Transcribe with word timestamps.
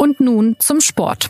Und 0.00 0.20
nun 0.20 0.54
zum 0.60 0.80
Sport. 0.80 1.28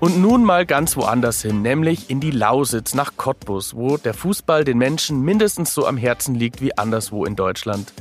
Und 0.00 0.22
nun 0.22 0.44
mal 0.44 0.64
ganz 0.64 0.96
woanders 0.96 1.42
hin, 1.42 1.60
nämlich 1.60 2.08
in 2.08 2.20
die 2.20 2.30
Lausitz 2.30 2.94
nach 2.94 3.18
Cottbus, 3.18 3.76
wo 3.76 3.98
der 3.98 4.14
Fußball 4.14 4.64
den 4.64 4.78
Menschen 4.78 5.20
mindestens 5.20 5.74
so 5.74 5.86
am 5.86 5.98
Herzen 5.98 6.34
liegt 6.34 6.62
wie 6.62 6.78
anderswo 6.78 7.26
in 7.26 7.36
Deutschland. 7.36 7.92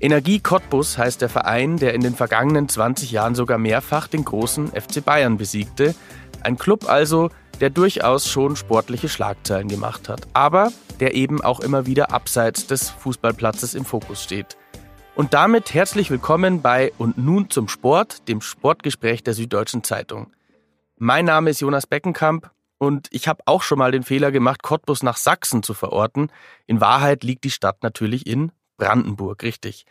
Energie 0.00 0.40
Cottbus 0.40 0.98
heißt 0.98 1.22
der 1.22 1.30
Verein, 1.30 1.78
der 1.78 1.94
in 1.94 2.02
den 2.02 2.14
vergangenen 2.14 2.68
20 2.68 3.10
Jahren 3.10 3.34
sogar 3.34 3.56
mehrfach 3.56 4.08
den 4.08 4.26
großen 4.26 4.68
FC 4.68 5.02
Bayern 5.02 5.38
besiegte. 5.38 5.94
Ein 6.42 6.58
Club 6.58 6.90
also, 6.90 7.30
der 7.60 7.70
durchaus 7.70 8.28
schon 8.28 8.56
sportliche 8.56 9.08
Schlagzeilen 9.08 9.68
gemacht 9.68 10.08
hat, 10.08 10.28
aber 10.32 10.72
der 11.00 11.14
eben 11.14 11.42
auch 11.42 11.60
immer 11.60 11.86
wieder 11.86 12.12
abseits 12.12 12.66
des 12.66 12.90
Fußballplatzes 12.90 13.74
im 13.74 13.84
Fokus 13.84 14.22
steht. 14.22 14.56
Und 15.14 15.34
damit 15.34 15.74
herzlich 15.74 16.10
willkommen 16.10 16.62
bei 16.62 16.92
Und 16.98 17.18
nun 17.18 17.50
zum 17.50 17.68
Sport, 17.68 18.28
dem 18.28 18.40
Sportgespräch 18.40 19.24
der 19.24 19.34
Süddeutschen 19.34 19.82
Zeitung. 19.82 20.32
Mein 20.96 21.24
Name 21.24 21.50
ist 21.50 21.60
Jonas 21.60 21.86
Beckenkamp 21.86 22.50
und 22.78 23.08
ich 23.10 23.26
habe 23.26 23.42
auch 23.46 23.62
schon 23.62 23.78
mal 23.78 23.90
den 23.90 24.04
Fehler 24.04 24.30
gemacht, 24.30 24.62
Cottbus 24.62 25.02
nach 25.02 25.16
Sachsen 25.16 25.64
zu 25.64 25.74
verorten. 25.74 26.30
In 26.66 26.80
Wahrheit 26.80 27.24
liegt 27.24 27.42
die 27.42 27.50
Stadt 27.50 27.82
natürlich 27.82 28.26
in 28.26 28.52
Brandenburg, 28.76 29.42
richtig. 29.42 29.84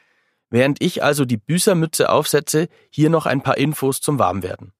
Während 0.49 0.81
ich 0.81 1.03
also 1.03 1.25
die 1.25 1.35
Büßermütze 1.35 2.09
aufsetze, 2.09 2.69
hier 2.89 3.09
noch 3.09 3.25
ein 3.25 3.41
paar 3.41 3.57
Infos 3.57 3.99
zum 3.99 4.19
Warmwerden. 4.19 4.71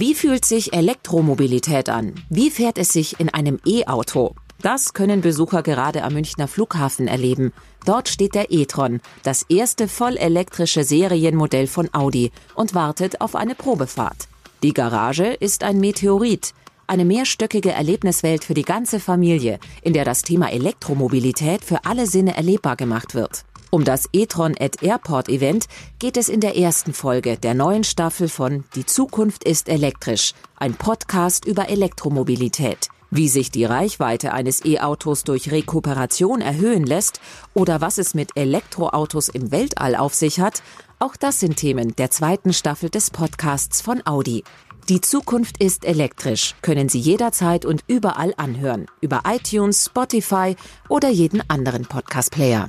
Wie 0.00 0.14
fühlt 0.14 0.44
sich 0.44 0.74
Elektromobilität 0.74 1.88
an? 1.88 2.14
Wie 2.30 2.52
fährt 2.52 2.78
es 2.78 2.92
sich 2.92 3.18
in 3.18 3.30
einem 3.30 3.58
E-Auto? 3.66 4.36
Das 4.62 4.94
können 4.94 5.22
Besucher 5.22 5.64
gerade 5.64 6.04
am 6.04 6.12
Münchner 6.12 6.46
Flughafen 6.46 7.08
erleben. 7.08 7.52
Dort 7.84 8.08
steht 8.08 8.36
der 8.36 8.52
e-tron, 8.52 9.00
das 9.24 9.42
erste 9.48 9.88
vollelektrische 9.88 10.84
Serienmodell 10.84 11.66
von 11.66 11.92
Audi 11.92 12.30
und 12.54 12.76
wartet 12.76 13.20
auf 13.20 13.34
eine 13.34 13.56
Probefahrt. 13.56 14.28
Die 14.62 14.72
Garage 14.72 15.32
ist 15.32 15.64
ein 15.64 15.80
Meteorit, 15.80 16.54
eine 16.86 17.04
mehrstöckige 17.04 17.72
Erlebniswelt 17.72 18.44
für 18.44 18.54
die 18.54 18.62
ganze 18.62 19.00
Familie, 19.00 19.58
in 19.82 19.94
der 19.94 20.04
das 20.04 20.22
Thema 20.22 20.52
Elektromobilität 20.52 21.64
für 21.64 21.84
alle 21.84 22.06
Sinne 22.06 22.36
erlebbar 22.36 22.76
gemacht 22.76 23.16
wird. 23.16 23.44
Um 23.70 23.84
das 23.84 24.08
e-tron 24.12 24.54
at 24.58 24.82
Airport 24.82 25.28
Event 25.28 25.66
geht 25.98 26.16
es 26.16 26.28
in 26.28 26.40
der 26.40 26.56
ersten 26.56 26.94
Folge 26.94 27.36
der 27.36 27.52
neuen 27.52 27.84
Staffel 27.84 28.28
von 28.28 28.64
Die 28.74 28.86
Zukunft 28.86 29.44
ist 29.44 29.68
elektrisch, 29.68 30.32
ein 30.56 30.74
Podcast 30.74 31.44
über 31.44 31.68
Elektromobilität. 31.68 32.88
Wie 33.10 33.28
sich 33.28 33.50
die 33.50 33.64
Reichweite 33.64 34.32
eines 34.32 34.64
E-Autos 34.64 35.24
durch 35.24 35.50
Rekuperation 35.50 36.40
erhöhen 36.40 36.84
lässt 36.84 37.20
oder 37.54 37.80
was 37.80 37.98
es 37.98 38.14
mit 38.14 38.30
Elektroautos 38.36 39.28
im 39.28 39.50
Weltall 39.50 39.96
auf 39.96 40.14
sich 40.14 40.40
hat, 40.40 40.62
auch 40.98 41.16
das 41.16 41.40
sind 41.40 41.56
Themen 41.56 41.94
der 41.96 42.10
zweiten 42.10 42.52
Staffel 42.52 42.90
des 42.90 43.10
Podcasts 43.10 43.80
von 43.82 44.06
Audi. 44.06 44.44
Die 44.88 45.02
Zukunft 45.02 45.62
ist 45.62 45.84
elektrisch, 45.84 46.54
können 46.62 46.88
Sie 46.88 46.98
jederzeit 46.98 47.66
und 47.66 47.84
überall 47.86 48.32
anhören, 48.38 48.86
über 49.02 49.22
iTunes, 49.26 49.86
Spotify 49.86 50.56
oder 50.88 51.10
jeden 51.10 51.42
anderen 51.48 51.84
Podcast-Player. 51.84 52.68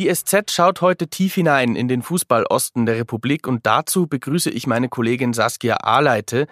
Die 0.00 0.08
SZ 0.08 0.50
schaut 0.50 0.80
heute 0.80 1.08
tief 1.08 1.34
hinein 1.34 1.76
in 1.76 1.86
den 1.86 2.00
Fußballosten 2.00 2.86
der 2.86 2.96
Republik 2.96 3.46
und 3.46 3.66
dazu 3.66 4.06
begrüße 4.06 4.48
ich 4.48 4.66
meine 4.66 4.88
Kollegin 4.88 5.34
Saskia 5.34 5.76
Ahleite, 5.76 6.46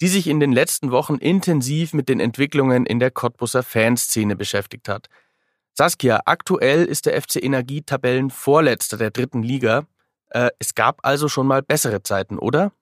die 0.00 0.08
sich 0.08 0.26
in 0.26 0.40
den 0.40 0.52
letzten 0.52 0.90
Wochen 0.90 1.16
intensiv 1.16 1.92
mit 1.92 2.08
den 2.08 2.18
Entwicklungen 2.18 2.86
in 2.86 3.00
der 3.00 3.10
Cottbusser 3.10 3.62
Fanszene 3.62 4.36
beschäftigt 4.36 4.88
hat. 4.88 5.08
Saskia, 5.74 6.22
aktuell 6.24 6.86
ist 6.86 7.04
der 7.04 7.20
FC 7.20 7.44
Energie 7.44 7.82
Tabellenvorletzter 7.82 8.96
der 8.96 9.10
dritten 9.10 9.42
Liga. 9.42 9.86
Äh, 10.30 10.48
es 10.58 10.74
gab 10.74 11.00
also 11.02 11.28
schon 11.28 11.46
mal 11.46 11.60
bessere 11.60 12.02
Zeiten, 12.02 12.38
oder? 12.38 12.72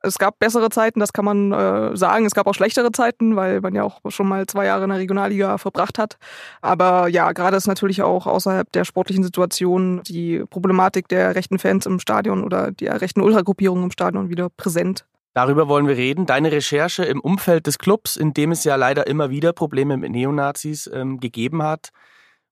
Es 0.00 0.18
gab 0.18 0.38
bessere 0.38 0.70
Zeiten, 0.70 1.00
das 1.00 1.12
kann 1.12 1.24
man 1.24 1.52
äh, 1.52 1.96
sagen. 1.96 2.24
Es 2.24 2.34
gab 2.34 2.46
auch 2.46 2.54
schlechtere 2.54 2.92
Zeiten, 2.92 3.34
weil 3.34 3.60
man 3.60 3.74
ja 3.74 3.82
auch 3.82 4.00
schon 4.08 4.28
mal 4.28 4.46
zwei 4.46 4.66
Jahre 4.66 4.84
in 4.84 4.90
der 4.90 4.98
Regionalliga 4.98 5.58
verbracht 5.58 5.98
hat. 5.98 6.18
Aber 6.62 7.08
ja, 7.08 7.32
gerade 7.32 7.56
ist 7.56 7.66
natürlich 7.66 8.02
auch 8.02 8.26
außerhalb 8.26 8.70
der 8.72 8.84
sportlichen 8.84 9.24
Situation 9.24 10.02
die 10.06 10.44
Problematik 10.48 11.08
der 11.08 11.34
rechten 11.34 11.58
Fans 11.58 11.86
im 11.86 11.98
Stadion 11.98 12.44
oder 12.44 12.70
der 12.70 13.00
rechten 13.00 13.20
Ultragruppierung 13.20 13.82
im 13.82 13.90
Stadion 13.90 14.28
wieder 14.28 14.48
präsent. 14.50 15.04
Darüber 15.34 15.68
wollen 15.68 15.86
wir 15.86 15.96
reden. 15.96 16.26
Deine 16.26 16.52
Recherche 16.52 17.04
im 17.04 17.20
Umfeld 17.20 17.66
des 17.66 17.78
Clubs, 17.78 18.16
in 18.16 18.34
dem 18.34 18.52
es 18.52 18.64
ja 18.64 18.76
leider 18.76 19.06
immer 19.06 19.30
wieder 19.30 19.52
Probleme 19.52 19.96
mit 19.96 20.10
Neonazis 20.10 20.90
ähm, 20.92 21.20
gegeben 21.20 21.62
hat. 21.62 21.90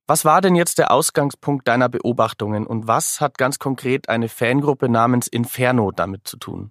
Was 0.06 0.24
war 0.24 0.40
denn 0.40 0.54
jetzt 0.54 0.78
der 0.78 0.92
Ausgangspunkt 0.92 1.66
deiner 1.66 1.88
Beobachtungen 1.88 2.64
und 2.64 2.86
was 2.86 3.20
hat 3.20 3.38
ganz 3.38 3.58
konkret 3.58 4.08
eine 4.08 4.28
Fangruppe 4.28 4.88
namens 4.88 5.26
Inferno 5.26 5.90
damit 5.90 6.28
zu 6.28 6.36
tun? 6.36 6.70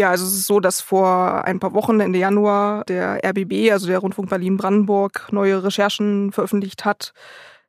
Ja, 0.00 0.08
also 0.08 0.24
es 0.24 0.32
ist 0.32 0.46
so, 0.46 0.60
dass 0.60 0.80
vor 0.80 1.44
ein 1.44 1.60
paar 1.60 1.74
Wochen 1.74 2.00
Ende 2.00 2.18
Januar 2.18 2.86
der 2.86 3.20
RBB, 3.22 3.70
also 3.70 3.86
der 3.86 3.98
Rundfunk 3.98 4.30
Berlin-Brandenburg, 4.30 5.28
neue 5.30 5.62
Recherchen 5.62 6.32
veröffentlicht 6.32 6.86
hat, 6.86 7.12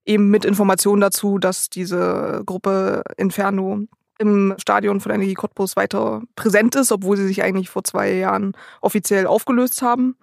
eben 0.05 0.29
mit 0.29 0.45
Informationen 0.45 1.01
dazu, 1.01 1.39
dass 1.39 1.69
diese 1.69 2.41
Gruppe 2.45 3.03
Inferno 3.17 3.81
im 4.17 4.55
Stadion 4.57 5.01
von 5.01 5.11
Energie 5.11 5.33
Cottbus 5.33 5.75
weiter 5.75 6.21
präsent 6.37 6.73
ist, 6.75 6.93
obwohl 6.93 7.17
sie 7.17 7.27
sich 7.27 7.43
eigentlich 7.43 7.69
vor 7.69 7.83
zwei 7.83 8.13
Jahren 8.13 8.53
offiziell 8.79 9.27
aufgelöst 9.27 9.81
haben. 9.81 10.15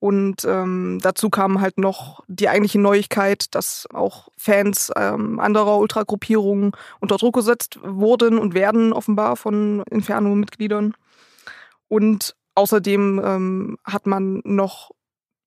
Und 0.00 0.44
ähm, 0.44 0.98
dazu 1.02 1.30
kam 1.30 1.60
halt 1.60 1.78
noch 1.78 2.24
die 2.26 2.48
eigentliche 2.48 2.80
Neuigkeit, 2.80 3.54
dass 3.54 3.86
auch 3.94 4.26
Fans 4.36 4.90
ähm, 4.96 5.38
anderer 5.38 5.78
Ultragruppierungen 5.78 6.72
unter 6.98 7.16
Druck 7.16 7.36
gesetzt 7.36 7.78
wurden 7.80 8.38
und 8.38 8.54
werden 8.54 8.92
offenbar 8.92 9.36
von 9.36 9.84
Inferno-Mitgliedern. 9.88 10.94
Und 11.94 12.34
außerdem 12.56 13.22
ähm, 13.24 13.78
hat 13.84 14.08
man 14.08 14.42
noch 14.44 14.90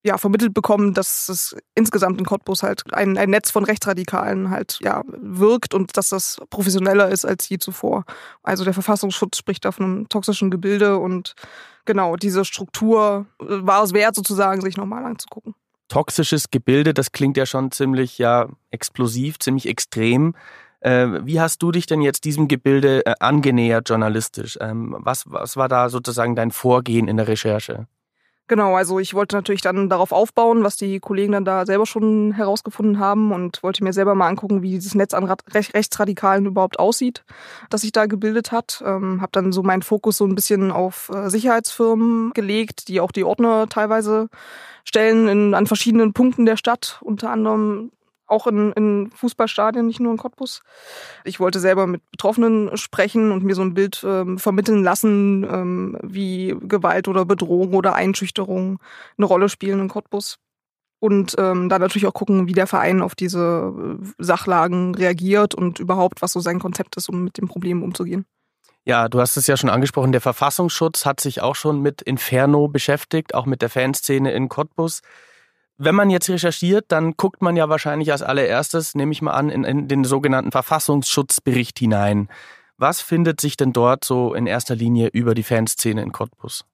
ja, 0.01 0.17
vermittelt 0.17 0.53
bekommen, 0.53 0.93
dass 0.93 1.27
es 1.27 1.57
insgesamt 1.75 2.19
in 2.19 2.25
Cottbus 2.25 2.63
halt 2.63 2.83
ein, 2.93 3.17
ein 3.17 3.29
Netz 3.29 3.51
von 3.51 3.65
Rechtsradikalen 3.65 4.49
halt 4.49 4.79
ja, 4.81 5.03
wirkt 5.07 5.73
und 5.73 5.97
dass 5.97 6.07
das 6.07 6.39
professioneller 6.49 7.09
ist 7.09 7.25
als 7.25 7.49
je 7.49 7.57
zuvor. 7.57 8.05
Also 8.43 8.63
der 8.63 8.73
Verfassungsschutz 8.73 9.37
spricht 9.37 9.65
da 9.65 9.73
von 9.73 9.85
einem 9.85 10.07
toxischen 10.07 10.49
Gebilde 10.49 10.99
und 10.99 11.33
genau, 11.83 12.15
diese 12.15 12.45
Struktur 12.45 13.25
war 13.39 13.83
es 13.83 13.91
wert, 13.91 14.15
sozusagen, 14.15 14.61
sich 14.61 14.77
nochmal 14.77 15.03
anzugucken. 15.03 15.53
Toxisches 15.89 16.49
Gebilde, 16.49 16.93
das 16.93 17.11
klingt 17.11 17.35
ja 17.35 17.45
schon 17.45 17.71
ziemlich 17.71 18.17
ja, 18.19 18.47
explosiv, 18.71 19.37
ziemlich 19.39 19.67
extrem. 19.67 20.33
Äh, 20.79 21.07
wie 21.25 21.39
hast 21.39 21.61
du 21.63 21.71
dich 21.71 21.87
denn 21.87 22.01
jetzt 22.01 22.25
diesem 22.25 22.47
Gebilde 22.47 23.05
äh, 23.05 23.15
angenähert 23.19 23.89
journalistisch? 23.89 24.57
Ähm, 24.61 24.95
was, 24.99 25.23
was 25.27 25.57
war 25.57 25.67
da 25.67 25.89
sozusagen 25.89 26.35
dein 26.35 26.51
Vorgehen 26.51 27.07
in 27.07 27.17
der 27.17 27.27
Recherche? 27.27 27.87
Genau, 28.49 28.75
also 28.77 28.97
ich 28.97 29.13
wollte 29.13 29.35
natürlich 29.35 29.61
dann 29.61 29.89
darauf 29.89 30.13
aufbauen, 30.13 30.63
was 30.63 30.77
die 30.77 31.01
Kollegen 31.01 31.33
dann 31.33 31.43
da 31.43 31.65
selber 31.65 31.85
schon 31.85 32.31
herausgefunden 32.31 32.97
haben 32.97 33.33
und 33.33 33.61
wollte 33.61 33.83
mir 33.83 33.91
selber 33.91 34.15
mal 34.15 34.29
angucken, 34.29 34.61
wie 34.61 34.71
dieses 34.71 34.95
Netz 34.95 35.13
an 35.13 35.25
Rechtsradikalen 35.25 36.45
überhaupt 36.45 36.79
aussieht, 36.79 37.25
das 37.69 37.81
sich 37.81 37.91
da 37.91 38.05
gebildet 38.05 38.53
hat. 38.53 38.81
Ähm, 38.85 39.21
habe 39.21 39.31
dann 39.33 39.51
so 39.51 39.63
meinen 39.63 39.81
Fokus 39.81 40.15
so 40.15 40.25
ein 40.25 40.35
bisschen 40.35 40.71
auf 40.71 41.11
äh, 41.13 41.29
Sicherheitsfirmen 41.29 42.31
gelegt, 42.31 42.87
die 42.87 43.01
auch 43.01 43.11
die 43.11 43.25
Ordner 43.25 43.67
teilweise 43.67 44.29
stellen 44.85 45.27
in, 45.27 45.53
an 45.53 45.67
verschiedenen 45.67 46.13
Punkten 46.13 46.45
der 46.45 46.55
Stadt, 46.55 46.99
unter 47.03 47.29
anderem 47.31 47.91
auch 48.27 48.47
in, 48.47 48.71
in 48.73 49.11
Fußballstadien, 49.11 49.87
nicht 49.87 49.99
nur 49.99 50.11
in 50.11 50.17
Cottbus. 50.17 50.61
Ich 51.23 51.39
wollte 51.39 51.59
selber 51.59 51.87
mit 51.87 52.01
Betroffenen 52.11 52.75
sprechen 52.77 53.31
und 53.31 53.43
mir 53.43 53.55
so 53.55 53.61
ein 53.61 53.73
Bild 53.73 54.03
ähm, 54.07 54.37
vermitteln 54.37 54.83
lassen, 54.83 55.43
ähm, 55.49 55.97
wie 56.03 56.55
Gewalt 56.61 57.07
oder 57.07 57.25
Bedrohung 57.25 57.73
oder 57.73 57.95
Einschüchterung 57.95 58.79
eine 59.17 59.25
Rolle 59.25 59.49
spielen 59.49 59.79
in 59.79 59.87
Cottbus. 59.87 60.39
Und 60.99 61.35
ähm, 61.37 61.69
da 61.69 61.77
natürlich 61.77 62.07
auch 62.07 62.13
gucken, 62.13 62.47
wie 62.47 62.53
der 62.53 62.65
Verein 62.65 63.01
auf 63.01 63.13
diese 63.13 63.99
äh, 63.99 64.05
Sachlagen 64.17 64.95
reagiert 64.95 65.53
und 65.53 65.79
überhaupt, 65.79 66.21
was 66.21 66.33
so 66.33 66.39
sein 66.39 66.59
Konzept 66.59 66.97
ist, 66.97 67.07
um 67.07 67.23
mit 67.23 67.37
dem 67.37 67.47
Problem 67.47 67.83
umzugehen. 67.83 68.25
Ja, 68.83 69.09
du 69.09 69.19
hast 69.19 69.35
es 69.35 69.47
ja 69.47 69.57
schon 69.57 69.69
angesprochen, 69.69 70.13
der 70.13 70.21
Verfassungsschutz 70.21 71.05
hat 71.05 71.19
sich 71.19 71.41
auch 71.41 71.55
schon 71.55 71.81
mit 71.81 72.01
Inferno 72.01 72.67
beschäftigt, 72.69 73.35
auch 73.35 73.45
mit 73.45 73.61
der 73.61 73.69
Fanszene 73.69 74.31
in 74.31 74.47
Cottbus. 74.47 75.01
Wenn 75.79 75.93
man 75.93 76.09
jetzt 76.09 76.27
recherchiert, 76.29 76.85
dann 76.87 77.13
guckt 77.17 77.43
man 77.43 77.55
ja 77.55 77.69
wahrscheinlich 77.69 78.11
als 78.11 78.23
allererstes, 78.23 78.95
nehme 78.95 79.11
ich 79.11 79.21
mal 79.21 79.33
an, 79.33 79.49
in, 79.49 79.63
in 79.63 79.87
den 79.87 80.03
sogenannten 80.03 80.51
Verfassungsschutzbericht 80.51 81.77
hinein. 81.77 82.29
Was 82.77 83.01
findet 83.01 83.39
sich 83.39 83.57
denn 83.57 83.73
dort 83.73 84.03
so 84.03 84.33
in 84.33 84.47
erster 84.47 84.75
Linie 84.75 85.09
über 85.09 85.35
die 85.35 85.43
Fanszene 85.43 86.01
in 86.01 86.11
Cottbus? 86.11 86.65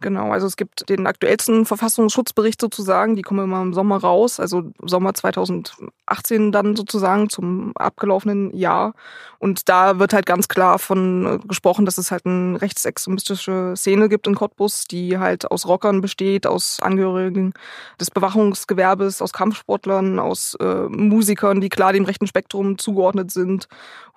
Genau, 0.00 0.30
also 0.30 0.46
es 0.46 0.56
gibt 0.56 0.88
den 0.88 1.08
aktuellsten 1.08 1.66
Verfassungsschutzbericht 1.66 2.60
sozusagen, 2.60 3.16
die 3.16 3.22
kommen 3.22 3.42
immer 3.42 3.60
im 3.60 3.74
Sommer 3.74 3.96
raus, 3.96 4.38
also 4.38 4.70
Sommer 4.80 5.12
2018 5.12 6.52
dann 6.52 6.76
sozusagen 6.76 7.28
zum 7.28 7.72
abgelaufenen 7.74 8.56
Jahr. 8.56 8.94
Und 9.40 9.68
da 9.68 9.98
wird 9.98 10.12
halt 10.12 10.24
ganz 10.24 10.46
klar 10.46 10.78
von 10.78 11.26
äh, 11.26 11.38
gesprochen, 11.48 11.84
dass 11.84 11.98
es 11.98 12.12
halt 12.12 12.26
eine 12.26 12.62
rechtsextremistische 12.62 13.74
Szene 13.76 14.08
gibt 14.08 14.28
in 14.28 14.36
Cottbus, 14.36 14.84
die 14.84 15.18
halt 15.18 15.50
aus 15.50 15.66
Rockern 15.66 16.00
besteht, 16.00 16.46
aus 16.46 16.78
Angehörigen 16.80 17.52
des 18.00 18.12
Bewachungsgewerbes, 18.12 19.20
aus 19.20 19.32
Kampfsportlern, 19.32 20.20
aus 20.20 20.54
äh, 20.60 20.82
Musikern, 20.88 21.60
die 21.60 21.70
klar 21.70 21.92
dem 21.92 22.04
rechten 22.04 22.28
Spektrum 22.28 22.78
zugeordnet 22.78 23.32
sind 23.32 23.66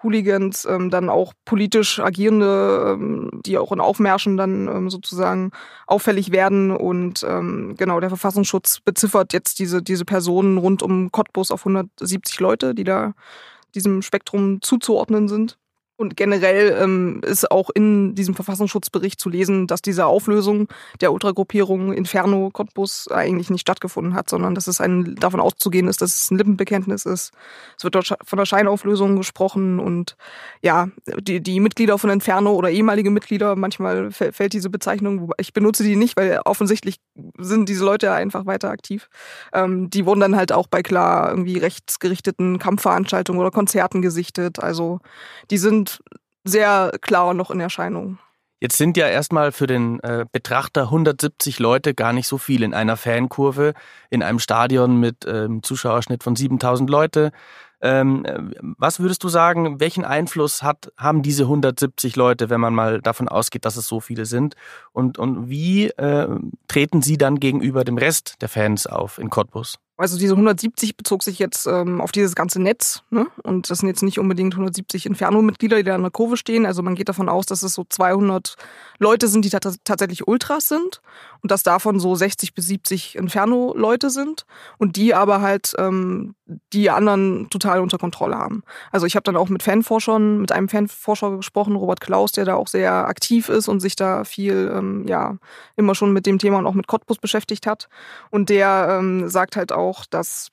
Hooligans, 0.04 0.66
ähm, 0.66 0.90
dann 0.90 1.10
auch 1.10 1.34
politisch 1.46 2.00
agierende, 2.00 2.94
ähm, 2.94 3.42
die 3.46 3.58
auch 3.58 3.72
in 3.72 3.80
Aufmärschen 3.80 4.38
dann 4.38 4.68
ähm, 4.68 4.90
sozusagen 4.90 5.52
auffällig 5.88 6.32
werden. 6.32 6.72
Und 6.72 7.24
ähm, 7.28 7.76
genau, 7.78 8.00
der 8.00 8.10
Verfassungsschutz 8.10 8.80
beziffert 8.80 9.34
jetzt 9.34 9.60
diese, 9.60 9.82
diese 9.82 10.06
Personen 10.06 10.58
rund 10.58 10.84
um 10.84 11.12
Cottbus 11.12 11.52
auf 11.52 11.62
170 11.62 12.40
Leute, 12.40 12.76
die 12.76 12.84
da 12.84 13.14
diesem 13.76 14.02
Spektrum 14.02 14.62
zuzuordnen 14.62 15.28
sind. 15.28 15.58
Und 16.02 16.18
generell 16.18 16.76
ähm, 16.82 17.22
ist 17.24 17.52
auch 17.52 17.70
in 17.70 18.16
diesem 18.16 18.34
Verfassungsschutzbericht 18.34 19.20
zu 19.20 19.30
lesen, 19.30 19.68
dass 19.68 19.84
diese 19.84 20.08
Auflösung 20.08 20.68
der 21.00 21.14
Ultragruppierung 21.14 21.94
Inferno 21.94 22.50
Cottbus 22.52 23.08
eigentlich 23.12 23.52
nicht 23.52 23.62
stattgefunden 23.62 24.16
hat, 24.16 24.28
sondern 24.28 24.56
dass 24.56 24.66
es 24.66 24.82
ein, 24.82 25.14
davon 25.18 25.40
auszugehen 25.40 25.88
ist, 25.88 26.02
dass 26.02 26.20
es 26.20 26.32
ein 26.32 26.40
Lippenbekenntnis 26.40 27.06
ist. 27.06 27.34
Es 27.78 27.84
wird 27.84 27.94
dort 27.94 28.18
von 28.26 28.38
der 28.38 28.48
Scheinauflösung 28.48 29.16
gesprochen 29.16 29.80
und 29.80 30.18
ja, 30.64 30.90
die, 31.20 31.40
die 31.40 31.60
Mitglieder 31.60 32.00
von 32.00 32.10
Inferno 32.10 32.54
oder 32.54 32.72
ehemalige 32.72 33.12
Mitglieder, 33.12 33.56
manchmal 33.56 34.10
fällt 34.10 34.54
diese 34.54 34.72
Bezeichnung, 34.72 35.32
ich 35.38 35.54
benutze 35.54 35.84
die 35.84 35.96
nicht, 35.96 36.18
weil 36.18 36.42
offensichtlich 36.46 36.96
sind 37.38 37.70
diese 37.70 37.86
Leute 37.86 38.12
einfach 38.12 38.48
weiter 38.48 38.72
aktiv. 38.72 39.08
Ähm, 39.54 39.92
die 39.92 40.08
wurden 40.08 40.22
dann 40.22 40.36
halt 40.36 40.52
auch 40.52 40.66
bei 40.66 40.82
klar 40.82 41.30
irgendwie 41.30 41.60
rechtsgerichteten 41.60 42.58
Kampfveranstaltungen 42.58 43.40
oder 43.40 43.52
Konzerten 43.52 44.02
gesichtet. 44.02 44.58
Also 44.58 45.00
die 45.52 45.60
sind 45.60 45.91
sehr 46.44 46.92
klar 47.02 47.34
noch 47.34 47.52
in 47.52 47.60
Erscheinung. 47.60 48.18
Jetzt 48.60 48.78
sind 48.78 48.96
ja 48.96 49.08
erstmal 49.08 49.52
für 49.52 49.66
den 49.66 50.00
äh, 50.02 50.26
Betrachter 50.32 50.84
170 50.84 51.58
Leute 51.58 51.96
gar 51.96 52.14
nicht 52.14 52.28
so 52.28 52.38
viel 52.38 52.62
in 52.62 52.76
einer 52.76 52.96
Fankurve, 52.96 53.74
in 54.12 54.22
einem 54.22 54.38
Stadion 54.38 54.98
mit 54.98 55.26
ähm, 55.28 55.64
Zuschauerschnitt 55.64 56.24
von 56.24 56.36
7000 56.36 56.88
Leute. 56.88 57.32
Ähm, 57.82 58.54
was 58.78 59.00
würdest 59.00 59.24
du 59.24 59.30
sagen, 59.30 59.80
welchen 59.80 60.06
Einfluss 60.06 60.62
hat, 60.62 60.92
haben 60.96 61.24
diese 61.24 61.44
170 61.44 62.16
Leute, 62.16 62.52
wenn 62.52 62.62
man 62.62 62.76
mal 62.76 63.02
davon 63.02 63.28
ausgeht, 63.28 63.66
dass 63.66 63.78
es 63.78 63.88
so 63.88 64.00
viele 64.00 64.28
sind? 64.28 64.54
Und, 64.92 65.18
und 65.18 65.50
wie 65.50 65.88
äh, 65.88 66.28
treten 66.68 67.02
sie 67.02 67.18
dann 67.18 67.40
gegenüber 67.40 67.84
dem 67.84 67.98
Rest 67.98 68.36
der 68.42 68.50
Fans 68.50 68.86
auf 68.86 69.18
in 69.18 69.32
Cottbus? 69.32 69.80
Also 69.98 70.18
diese 70.18 70.34
170 70.34 70.98
bezog 70.98 71.22
sich 71.22 71.38
jetzt 71.38 71.68
ähm, 71.68 72.02
auf 72.02 72.12
dieses 72.12 72.34
ganze 72.34 72.60
Netz. 72.60 73.04
Ne? 73.12 73.28
Und 73.44 73.70
das 73.70 73.80
sind 73.80 73.88
jetzt 73.88 74.02
nicht 74.02 74.18
unbedingt 74.18 74.54
170 74.54 75.06
Inferno-Mitglieder, 75.06 75.78
die 75.78 75.84
da 75.84 75.96
in 75.96 76.02
der 76.02 76.10
Kurve 76.10 76.38
stehen. 76.38 76.66
Also 76.66 76.82
man 76.82 76.96
geht 76.96 77.10
davon 77.10 77.30
aus, 77.30 77.46
dass 77.46 77.62
es 77.62 77.76
so 77.76 77.86
200 77.88 78.56
Leute 78.98 79.28
sind, 79.28 79.46
die 79.46 79.50
tatsächlich 79.50 80.28
Ultras 80.28 80.68
sind. 80.68 81.02
Und 81.42 81.52
dass 81.52 81.64
davon 81.64 82.00
so 82.00 82.16
60 82.16 82.56
bis 82.56 82.66
70 82.68 83.16
Inferno-Leute 83.16 84.10
sind. 84.10 84.46
Und 84.80 84.96
die 84.96 85.14
aber 85.14 85.42
halt 85.42 85.76
ähm, 85.78 86.34
die 86.74 86.90
anderen 86.90 87.50
total 87.50 87.80
unter 87.80 87.98
Kontrolle 87.98 88.38
haben. 88.38 88.64
Also 88.92 89.06
ich 89.06 89.16
habe 89.16 89.24
dann 89.24 89.36
auch 89.36 89.50
mit 89.50 89.64
Fanforschern, 89.64 90.40
mit 90.40 90.52
einem 90.52 90.70
Fanforscher 90.70 91.38
gesprochen, 91.38 91.76
Robert 91.76 92.02
Klaus, 92.02 92.32
der 92.32 92.46
da 92.46 92.56
auch 92.56 92.68
sehr 92.68 93.08
aktiv 93.08 93.50
ist 93.50 93.68
und 93.68 93.80
sich 93.80 93.96
da 93.96 94.24
viel, 94.24 94.72
ähm, 94.76 95.08
ja, 95.08 95.38
immer 95.76 95.96
schon 95.96 96.14
mit 96.14 96.26
dem 96.26 96.40
Thema 96.40 96.58
und 96.58 96.66
auch 96.66 96.74
mit 96.74 96.88
Cottbus 96.88 97.18
beschäftigt 97.18 97.68
hat. 97.68 97.88
Und 98.30 98.50
der 98.50 98.98
ähm, 99.00 99.30
sagt 99.30 99.56
halt 99.56 99.72
auch, 99.72 99.91
auch, 99.92 100.06
dass 100.06 100.52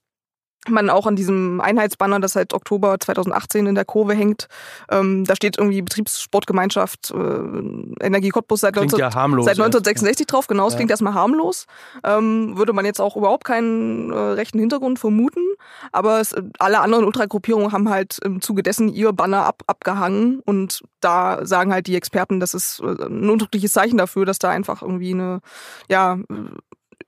man 0.69 0.91
auch 0.91 1.07
an 1.07 1.17
diesem 1.17 1.61
Einheitsbanner, 1.61 2.21
das 2.21 2.33
seit 2.33 2.53
Oktober 2.53 2.99
2018 2.99 3.67
in 3.67 3.75
der 3.75 3.85
Kurve 3.85 4.15
hängt, 4.15 4.49
ähm, 4.91 5.25
da 5.25 5.37
steht 5.37 5.57
irgendwie 5.57 5.81
Betriebssportgemeinschaft 5.83 7.11
äh, 7.11 8.05
Energie 8.05 8.31
Cottbus 8.31 8.61
seit, 8.61 8.77
19, 8.77 8.99
ja 8.99 9.15
harmlos, 9.15 9.47
seit 9.47 9.55
1966 9.55 10.27
drauf. 10.27 10.47
Genau, 10.47 10.67
es 10.67 10.75
ja. 10.75 10.79
klingt 10.79 10.91
erstmal 10.91 11.15
harmlos. 11.15 11.67
Ähm, 12.05 12.59
würde 12.59 12.73
man 12.73 12.85
jetzt 12.85 13.01
auch 13.01 13.17
überhaupt 13.17 13.45
keinen 13.45 14.13
äh, 14.13 14.17
rechten 14.17 14.59
Hintergrund 14.59 14.99
vermuten. 14.99 15.45
Aber 15.93 16.21
es, 16.21 16.35
alle 16.59 16.81
anderen 16.81 17.05
Ultragruppierungen 17.05 17.73
haben 17.73 17.89
halt 17.89 18.19
im 18.25 18.41
Zuge 18.43 18.63
dessen 18.63 18.89
ihr 18.89 19.13
Banner 19.13 19.47
ab, 19.47 19.63
abgehangen. 19.67 20.41
Und 20.45 20.83
da 21.01 21.47
sagen 21.47 21.73
halt 21.73 21.87
die 21.87 21.97
Experten, 21.97 22.41
das 22.41 22.53
ist 22.53 22.81
äh, 22.81 23.07
ein 23.07 23.31
undrückliches 23.31 23.73
Zeichen 23.73 23.97
dafür, 23.97 24.27
dass 24.27 24.39
da 24.39 24.51
einfach 24.51 24.83
irgendwie 24.83 25.15
eine, 25.15 25.41
ja, 25.89 26.19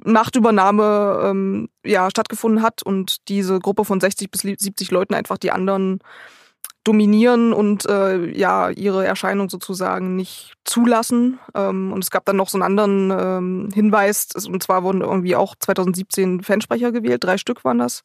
Machtübernahme 0.04 1.20
ähm, 1.24 1.68
ja, 1.84 2.10
stattgefunden 2.10 2.62
hat 2.62 2.82
und 2.82 3.28
diese 3.28 3.58
Gruppe 3.58 3.84
von 3.84 4.00
60 4.00 4.30
bis 4.30 4.42
70 4.42 4.90
Leuten 4.90 5.14
einfach 5.14 5.38
die 5.38 5.50
anderen 5.52 6.00
dominieren 6.84 7.52
und 7.52 7.86
äh, 7.86 8.30
ja 8.36 8.70
ihre 8.70 9.06
Erscheinung 9.06 9.50
sozusagen 9.50 10.16
nicht 10.16 10.54
zulassen. 10.64 11.38
Ähm, 11.54 11.92
und 11.92 12.02
es 12.02 12.10
gab 12.10 12.24
dann 12.24 12.36
noch 12.36 12.48
so 12.48 12.56
einen 12.56 12.62
anderen 12.62 13.10
ähm, 13.10 13.68
Hinweis, 13.72 14.28
und 14.46 14.62
zwar 14.62 14.82
wurden 14.82 15.02
irgendwie 15.02 15.36
auch 15.36 15.54
2017 15.58 16.42
Fansprecher 16.42 16.92
gewählt, 16.92 17.22
drei 17.24 17.36
Stück 17.36 17.64
waren 17.64 17.78
das. 17.78 18.02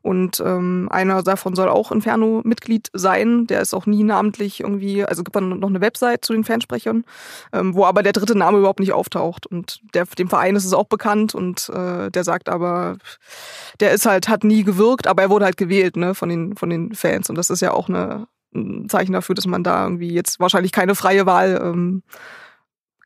Und 0.00 0.40
ähm, 0.40 0.88
einer 0.90 1.22
davon 1.22 1.54
soll 1.54 1.68
auch 1.68 1.90
Inferno-Mitglied 1.90 2.90
sein. 2.92 3.46
Der 3.46 3.60
ist 3.60 3.74
auch 3.74 3.86
nie 3.86 4.04
namentlich 4.04 4.60
irgendwie, 4.60 5.04
also 5.04 5.24
gibt 5.24 5.36
dann 5.36 5.58
noch 5.58 5.68
eine 5.68 5.80
Website 5.80 6.24
zu 6.24 6.32
den 6.32 6.44
Fansprechern, 6.44 7.04
ähm, 7.52 7.74
wo 7.74 7.84
aber 7.84 8.02
der 8.02 8.12
dritte 8.12 8.36
Name 8.36 8.58
überhaupt 8.58 8.80
nicht 8.80 8.92
auftaucht. 8.92 9.46
Und 9.46 9.80
der, 9.94 10.04
dem 10.04 10.28
Verein 10.28 10.56
ist 10.56 10.64
es 10.64 10.72
auch 10.72 10.86
bekannt 10.86 11.34
und 11.34 11.68
äh, 11.70 12.10
der 12.10 12.24
sagt 12.24 12.48
aber, 12.48 12.96
der 13.80 13.92
ist 13.92 14.06
halt, 14.06 14.28
hat 14.28 14.44
nie 14.44 14.62
gewirkt, 14.62 15.06
aber 15.06 15.22
er 15.22 15.30
wurde 15.30 15.46
halt 15.46 15.56
gewählt, 15.56 15.96
ne, 15.96 16.14
von 16.14 16.28
den, 16.28 16.56
von 16.56 16.70
den 16.70 16.94
Fans. 16.94 17.28
Und 17.28 17.36
das 17.36 17.50
ist 17.50 17.60
ja 17.60 17.72
auch 17.72 17.88
eine, 17.88 18.13
ein 18.54 18.88
Zeichen 18.88 19.12
dafür, 19.12 19.34
dass 19.34 19.46
man 19.46 19.64
da 19.64 19.84
irgendwie 19.84 20.12
jetzt 20.12 20.40
wahrscheinlich 20.40 20.72
keine 20.72 20.94
freie 20.94 21.26
Wahl 21.26 21.60
ähm, 21.62 22.02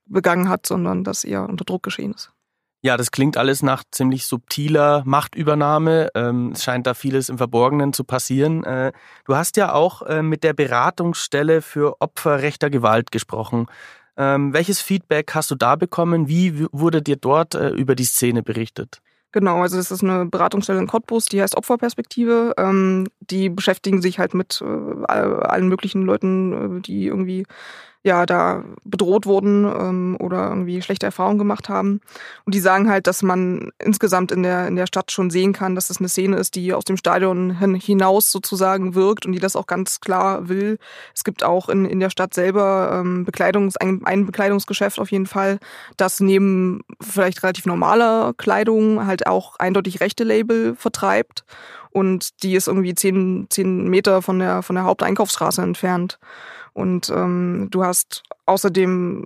begangen 0.07 0.49
hat, 0.49 0.67
sondern 0.67 1.05
dass 1.05 1.25
eher 1.25 1.49
unter 1.49 1.65
Druck 1.65 1.83
geschehen 1.83 2.13
ist. 2.13 2.33
Ja, 2.81 2.97
das 2.97 3.11
klingt 3.11 3.37
alles 3.37 3.63
nach 3.63 3.83
ziemlich 3.91 4.27
subtiler 4.27 5.03
Machtübernahme. 5.05 6.11
Ähm, 6.15 6.53
es 6.53 6.63
scheint 6.63 6.87
da 6.87 6.95
vieles 6.95 7.29
im 7.29 7.37
Verborgenen 7.37 7.93
zu 7.93 8.05
passieren. 8.05 8.63
Äh, 8.63 8.93
du 9.25 9.35
hast 9.35 9.57
ja 9.57 9.73
auch 9.73 10.03
äh, 10.03 10.23
mit 10.23 10.45
der 10.45 10.53
Beratungsstelle 10.53 11.61
für 11.61 12.01
Opfer 12.01 12.41
rechter 12.41 12.71
Gewalt 12.71 13.11
gesprochen. 13.11 13.67
Ähm, 14.17 14.53
welches 14.53 14.81
Feedback 14.81 15.35
hast 15.35 15.51
du 15.51 15.57
da 15.57 15.75
bekommen? 15.75 16.29
Wie 16.29 16.67
wurde 16.71 17.03
dir 17.03 17.17
dort 17.17 17.57
äh, 17.57 17.71
über 17.71 17.97
die 17.97 18.05
Szene 18.05 18.45
berichtet? 18.45 19.01
Genau, 19.33 19.61
also 19.61 19.77
das 19.77 19.91
ist 19.91 20.03
eine 20.03 20.25
Beratungsstelle 20.25 20.79
in 20.79 20.87
Cottbus, 20.87 21.27
die 21.27 21.43
heißt 21.43 21.57
Opferperspektive. 21.57 22.55
Ähm, 22.57 23.07
die 23.21 23.51
beschäftigen 23.51 24.01
sich 24.01 24.19
halt 24.19 24.33
mit 24.33 24.63
äh, 24.63 24.65
allen 25.07 25.69
möglichen 25.69 26.03
Leuten, 26.03 26.79
äh, 26.79 26.81
die 26.81 27.07
irgendwie 27.07 27.45
ja 28.05 28.27
da 28.27 28.65
bedroht 28.85 29.27
wurden 29.27 29.65
ähm, 29.65 30.17
oder 30.21 30.49
irgendwie 30.49 30.81
schlechte 30.83 31.07
Erfahrungen 31.07 31.39
gemacht 31.39 31.69
haben. 31.69 32.01
Und 32.45 32.55
die 32.55 32.61
sagen 32.61 32.89
halt, 32.89 33.07
dass 33.07 33.23
man 33.23 33.71
insgesamt 33.79 34.33
in 34.33 34.43
der 34.43 34.69
in 34.69 34.77
der 34.77 34.87
Stadt 34.87 35.11
schon 35.11 35.31
sehen 35.31 35.53
kann, 35.53 35.75
dass 35.75 35.89
das 35.89 35.99
eine 35.99 36.09
Szene 36.09 36.37
ist, 36.37 36.55
die 36.55 36.73
aus 36.73 36.85
dem 36.85 36.97
Stadion 36.97 37.51
hinaus 37.51 38.31
sozusagen 38.31 38.95
wirkt 38.95 39.27
und 39.27 39.33
die 39.33 39.41
das 39.41 39.57
auch 39.57 39.67
ganz 39.67 40.01
klar 40.01 40.49
will. 40.49 40.79
Es 41.15 41.25
gibt 41.25 41.45
auch 41.45 41.69
in 41.69 41.85
in 41.85 42.01
der 42.01 42.11
Stadt 42.11 42.35
selber 42.35 43.01
ähm, 43.01 43.25
Bekleidungs 43.25 43.77
ein, 43.77 44.01
ein 44.05 44.27
Bekleidungsgeschäft 44.27 44.99
auf 44.99 45.11
jeden 45.11 45.27
Fall, 45.27 45.59
das 45.97 46.21
neben 46.21 46.83
vielleicht 47.01 47.43
relativ 47.43 47.67
normaler 47.67 48.33
Kleidung 48.37 49.07
halt 49.07 49.27
auch 49.27 49.57
eindeutig 49.57 50.01
rechte 50.01 50.25
Label 50.25 50.77
vertreibt 50.77 51.45
und 51.91 52.43
die 52.43 52.55
ist 52.55 52.69
irgendwie 52.69 52.95
zehn, 52.95 53.47
zehn 53.51 53.89
Meter 53.89 54.23
von 54.23 54.39
der, 54.39 54.63
von 54.63 54.77
der 54.77 54.85
Haupteinkaufsstraße 54.85 55.63
entfernt. 55.63 56.19
Und 56.79 57.11
ähm, 57.11 57.67
du 57.73 57.85
hast 57.85 58.23
außerdem, 58.47 59.25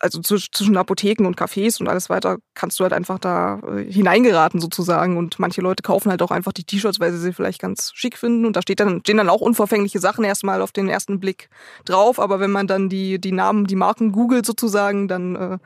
also 0.00 0.20
zwischen 0.20 0.76
Apotheken 0.76 1.24
und 1.24 1.38
Cafés 1.38 1.80
und 1.80 1.88
alles 1.88 2.10
weiter, 2.10 2.38
kannst 2.54 2.80
du 2.80 2.82
halt 2.82 2.92
einfach 2.92 3.20
da 3.20 3.60
äh, 3.60 3.84
hineingeraten 3.92 4.60
sozusagen. 4.60 5.16
Und 5.16 5.38
manche 5.38 5.60
Leute 5.60 5.84
kaufen 5.84 6.10
halt 6.10 6.20
auch 6.20 6.32
einfach 6.32 6.52
die 6.52 6.64
T-Shirts, 6.64 6.98
weil 6.98 7.12
sie 7.12 7.18
sie 7.18 7.32
vielleicht 7.32 7.60
ganz 7.60 7.92
schick 7.94 8.18
finden. 8.18 8.44
Und 8.44 8.56
da 8.56 8.62
steht 8.62 8.80
dann, 8.80 9.00
stehen 9.00 9.18
dann 9.18 9.28
auch 9.28 9.40
unverfängliche 9.40 10.00
Sachen 10.00 10.24
erstmal 10.24 10.62
auf 10.62 10.72
den 10.72 10.88
ersten 10.88 11.20
Blick 11.20 11.48
drauf. 11.84 12.18
Aber 12.18 12.40
wenn 12.40 12.50
man 12.50 12.66
dann 12.66 12.88
die, 12.88 13.20
die 13.20 13.32
Namen, 13.32 13.66
die 13.66 13.76
Marken 13.76 14.10
googelt 14.10 14.44
sozusagen, 14.44 15.06
dann 15.06 15.36
äh, 15.36 15.58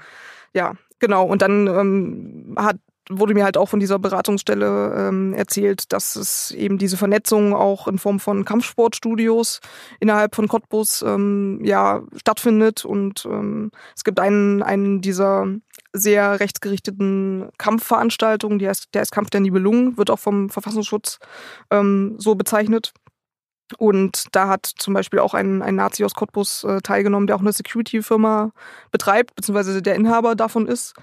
ja, 0.53 0.75
genau. 0.99 1.25
Und 1.25 1.41
dann 1.41 1.67
ähm, 1.69 2.55
hat 2.59 2.77
wurde 3.11 3.35
mir 3.35 3.45
halt 3.45 3.57
auch 3.57 3.69
von 3.69 3.81
dieser 3.81 3.99
Beratungsstelle 3.99 5.09
ähm, 5.09 5.35
erzählt, 5.35 5.93
dass 5.93 6.17
es 6.17 6.51
eben 6.51 6.79
diese 6.79 6.97
Vernetzung 6.97 7.55
auch 7.55 7.89
in 7.89 7.99
Form 7.99 8.21
von 8.21 8.45
Kampfsportstudios 8.45 9.61
innerhalb 10.01 10.35
von 10.35 10.49
Cottbus 10.49 11.03
ähm, 11.03 11.61
ja 11.65 12.03
stattfindet 12.17 12.85
und 12.85 13.27
ähm, 13.27 13.71
es 13.97 14.05
gibt 14.05 14.21
einen 14.21 14.63
einen 14.63 15.01
dieser 15.01 15.47
sehr 15.93 16.41
rechtsgerichteten 16.41 17.49
Kampfveranstaltungen, 17.59 18.59
die 18.59 18.69
heißt 18.69 18.89
der 18.95 19.03
ist 19.03 19.13
Kampf 19.13 19.31
der 19.31 19.41
Nibelungen, 19.41 19.97
wird 19.97 20.11
auch 20.11 20.19
vom 20.19 20.51
Verfassungsschutz 20.51 21.19
ähm, 21.71 22.15
so 22.19 22.35
bezeichnet 22.35 22.93
Und 23.77 24.27
da 24.33 24.49
hat 24.49 24.67
zum 24.67 24.95
Beispiel 24.95 25.19
auch 25.19 25.35
ein, 25.35 25.63
ein 25.63 25.77
Nazi 25.77 26.05
aus 26.05 26.15
Cottbus 26.15 26.65
äh, 26.65 26.81
teilgenommen, 26.81 27.27
der 27.27 27.37
auch 27.37 27.41
eine 27.41 27.53
Security-Firma 27.53 28.53
betreibt, 28.91 29.35
beziehungsweise 29.35 29.83
der 29.83 29.95
Inhaber 29.95 30.35
davon 30.35 30.67
ist. 30.67 30.95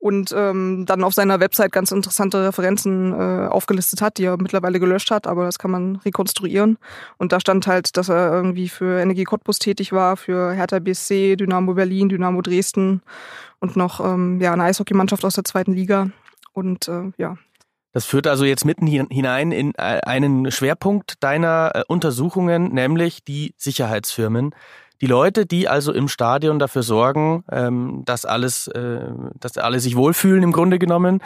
Und 0.00 0.34
ähm, 0.34 0.86
dann 0.86 1.04
auf 1.04 1.12
seiner 1.12 1.40
Website 1.40 1.72
ganz 1.72 1.92
interessante 1.92 2.42
Referenzen 2.42 3.12
äh, 3.12 3.46
aufgelistet 3.48 4.00
hat, 4.00 4.16
die 4.16 4.24
er 4.24 4.38
mittlerweile 4.38 4.80
gelöscht 4.80 5.10
hat, 5.10 5.26
aber 5.26 5.44
das 5.44 5.58
kann 5.58 5.70
man 5.70 5.96
rekonstruieren. 5.96 6.78
Und 7.18 7.32
da 7.32 7.38
stand 7.38 7.66
halt, 7.66 7.98
dass 7.98 8.08
er 8.08 8.32
irgendwie 8.32 8.70
für 8.70 8.98
Energie 8.98 9.24
Cottbus 9.24 9.58
tätig 9.58 9.92
war, 9.92 10.16
für 10.16 10.52
Hertha 10.52 10.78
BSC, 10.78 11.36
Dynamo 11.36 11.74
Berlin, 11.74 12.08
Dynamo 12.08 12.40
Dresden 12.40 13.02
und 13.58 13.76
noch 13.76 14.00
ähm, 14.00 14.40
ja, 14.40 14.54
eine 14.54 14.64
Eishockeymannschaft 14.64 15.22
aus 15.22 15.34
der 15.34 15.44
zweiten 15.44 15.74
Liga. 15.74 16.10
Und 16.54 16.88
äh, 16.88 17.12
ja, 17.18 17.36
das 17.92 18.06
führt 18.06 18.26
also 18.26 18.44
jetzt 18.44 18.64
mitten 18.64 18.86
hinein 18.86 19.50
in 19.50 19.74
äh, 19.76 20.00
einen 20.06 20.50
Schwerpunkt 20.50 21.22
deiner 21.22 21.72
äh, 21.74 21.82
Untersuchungen, 21.88 22.72
nämlich 22.72 23.24
die 23.24 23.52
Sicherheitsfirmen. 23.56 24.54
Die 25.00 25.06
Leute, 25.06 25.46
die 25.46 25.68
also 25.68 25.92
im 25.92 26.08
Stadion 26.08 26.58
dafür 26.58 26.82
sorgen, 26.82 27.44
ähm, 27.50 28.02
dass 28.04 28.24
alles, 28.24 28.68
äh, 28.68 29.00
dass 29.38 29.56
alle 29.56 29.80
sich 29.80 29.96
wohlfühlen 29.96 30.42
im 30.42 30.52
Grunde 30.52 30.78
genommen. 30.78 31.20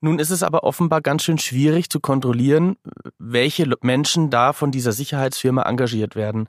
Nun 0.00 0.18
ist 0.18 0.30
es 0.30 0.42
aber 0.42 0.64
offenbar 0.64 1.00
ganz 1.00 1.22
schön 1.22 1.38
schwierig 1.38 1.88
zu 1.88 2.00
kontrollieren, 2.00 2.76
welche 3.18 3.70
Menschen 3.80 4.28
da 4.28 4.52
von 4.52 4.70
dieser 4.70 4.92
Sicherheitsfirma 4.92 5.62
engagiert 5.62 6.14
werden. 6.14 6.48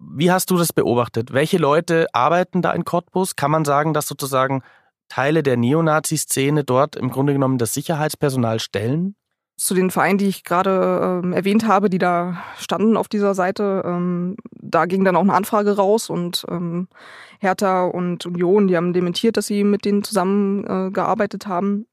Wie 0.00 0.30
hast 0.32 0.50
du 0.50 0.56
das 0.56 0.72
beobachtet? 0.72 1.32
Welche 1.32 1.58
Leute 1.58 2.06
arbeiten 2.14 2.62
da 2.62 2.72
in 2.72 2.84
Cottbus? 2.84 3.36
Kann 3.36 3.50
man 3.50 3.66
sagen, 3.66 3.92
dass 3.92 4.08
sozusagen 4.08 4.62
Teile 5.08 5.42
der 5.42 5.58
Neonazi-Szene 5.58 6.64
dort 6.64 6.96
im 6.96 7.10
Grunde 7.10 7.34
genommen 7.34 7.58
das 7.58 7.74
Sicherheitspersonal 7.74 8.58
stellen? 8.58 9.16
Zu 9.56 9.74
den 9.74 9.90
Vereinen, 9.90 10.18
die 10.18 10.26
ich 10.26 10.42
gerade 10.42 11.20
ähm, 11.22 11.32
erwähnt 11.32 11.66
habe, 11.66 11.88
die 11.88 11.98
da 11.98 12.42
standen 12.58 12.96
auf 12.96 13.08
dieser 13.08 13.34
Seite, 13.34 13.82
ähm, 13.86 14.36
da 14.50 14.86
ging 14.86 15.04
dann 15.04 15.14
auch 15.14 15.20
eine 15.20 15.34
Anfrage 15.34 15.76
raus 15.76 16.10
und 16.10 16.44
ähm, 16.50 16.88
Hertha 17.38 17.84
und 17.84 18.26
Union, 18.26 18.66
die 18.66 18.76
haben 18.76 18.92
dementiert, 18.92 19.36
dass 19.36 19.46
sie 19.46 19.62
mit 19.62 19.84
denen 19.84 20.02
zusammengearbeitet 20.02 21.46
äh, 21.46 21.48
haben. 21.48 21.86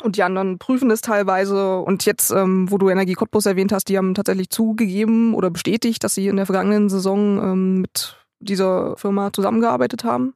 Und 0.00 0.16
die 0.16 0.22
anderen 0.22 0.58
prüfen 0.58 0.90
es 0.90 1.00
teilweise. 1.00 1.78
Und 1.78 2.04
jetzt, 2.04 2.30
ähm, 2.30 2.70
wo 2.70 2.78
du 2.78 2.88
Energie 2.88 3.14
Cottbus 3.14 3.46
erwähnt 3.46 3.72
hast, 3.72 3.88
die 3.88 3.98
haben 3.98 4.14
tatsächlich 4.14 4.48
zugegeben 4.50 5.34
oder 5.34 5.50
bestätigt, 5.50 6.04
dass 6.04 6.14
sie 6.14 6.28
in 6.28 6.36
der 6.36 6.46
vergangenen 6.46 6.88
Saison 6.88 7.38
ähm, 7.42 7.80
mit 7.80 8.16
dieser 8.38 8.96
Firma 8.96 9.32
zusammengearbeitet 9.32 10.04
haben. 10.04 10.34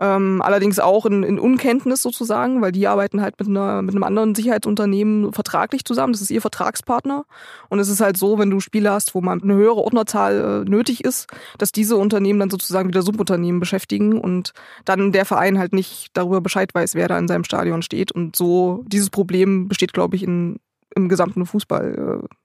Ähm, 0.00 0.40
allerdings 0.42 0.78
auch 0.78 1.06
in, 1.06 1.22
in 1.22 1.38
Unkenntnis 1.38 2.02
sozusagen, 2.02 2.62
weil 2.62 2.72
die 2.72 2.86
arbeiten 2.86 3.20
halt 3.20 3.38
mit, 3.38 3.48
einer, 3.48 3.82
mit 3.82 3.94
einem 3.94 4.04
anderen 4.04 4.34
Sicherheitsunternehmen 4.34 5.32
vertraglich 5.32 5.84
zusammen. 5.84 6.12
Das 6.12 6.22
ist 6.22 6.30
ihr 6.30 6.40
Vertragspartner. 6.40 7.24
Und 7.68 7.78
es 7.78 7.88
ist 7.88 8.00
halt 8.00 8.16
so, 8.16 8.38
wenn 8.38 8.50
du 8.50 8.60
Spiele 8.60 8.90
hast, 8.90 9.14
wo 9.14 9.20
man 9.20 9.42
eine 9.42 9.54
höhere 9.54 9.76
Ordnerzahl 9.76 10.64
äh, 10.66 10.70
nötig 10.70 11.04
ist, 11.04 11.28
dass 11.58 11.72
diese 11.72 11.96
Unternehmen 11.96 12.40
dann 12.40 12.50
sozusagen 12.50 12.88
wieder 12.88 13.02
Subunternehmen 13.02 13.60
beschäftigen 13.60 14.18
und 14.18 14.52
dann 14.84 15.12
der 15.12 15.24
Verein 15.24 15.58
halt 15.58 15.72
nicht 15.72 16.08
darüber 16.14 16.40
Bescheid 16.40 16.74
weiß, 16.74 16.94
wer 16.94 17.08
da 17.08 17.18
in 17.18 17.28
seinem 17.28 17.44
Stadion 17.44 17.82
steht. 17.82 18.12
Und 18.12 18.36
so, 18.36 18.84
dieses 18.86 19.10
Problem 19.10 19.68
besteht, 19.68 19.92
glaube 19.92 20.16
ich, 20.16 20.22
in, 20.22 20.58
im 20.94 21.08
gesamten 21.08 21.46
Fußball. 21.46 22.22
Äh, 22.22 22.41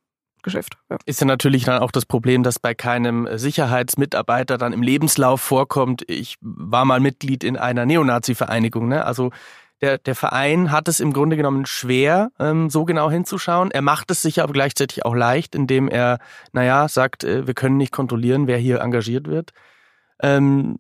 Geschäft. 0.48 0.78
Ja. 0.90 0.98
Ist 1.06 1.20
ja 1.20 1.28
natürlich 1.28 1.66
dann 1.66 1.82
auch 1.82 1.92
das 1.92 2.06
Problem, 2.06 2.42
dass 2.42 2.58
bei 2.58 2.74
keinem 2.74 3.28
Sicherheitsmitarbeiter 3.32 4.58
dann 4.58 4.72
im 4.72 4.82
Lebenslauf 4.82 5.42
vorkommt, 5.42 6.04
ich 6.08 6.38
war 6.42 6.86
mal 6.86 7.02
Mitglied 7.02 7.44
in 7.44 7.58
einer 7.58 7.86
Neonazi-Vereinigung. 7.86 8.88
Ne? 8.88 9.06
Also 9.06 9.32
der, 9.82 9.98
der 9.98 10.16
Verein 10.16 10.72
hat 10.72 10.88
es 10.88 11.00
im 11.00 11.14
Grunde 11.14 11.36
genommen 11.36 11.66
schwer, 11.66 12.32
ähm, 12.40 12.70
so 12.70 12.86
genau 12.86 13.12
hinzuschauen. 13.12 13.72
Er 13.72 13.82
macht 13.82 14.10
es 14.10 14.22
sich 14.22 14.42
aber 14.42 14.54
gleichzeitig 14.54 15.06
auch 15.06 15.14
leicht, 15.14 15.54
indem 15.54 15.88
er, 15.90 16.20
naja, 16.54 16.88
sagt, 16.88 17.24
äh, 17.24 17.46
wir 17.46 17.54
können 17.54 17.78
nicht 17.78 17.92
kontrollieren, 17.92 18.48
wer 18.48 18.58
hier 18.58 18.80
engagiert 18.80 19.28
wird. 19.28 19.52
Ähm, 20.22 20.78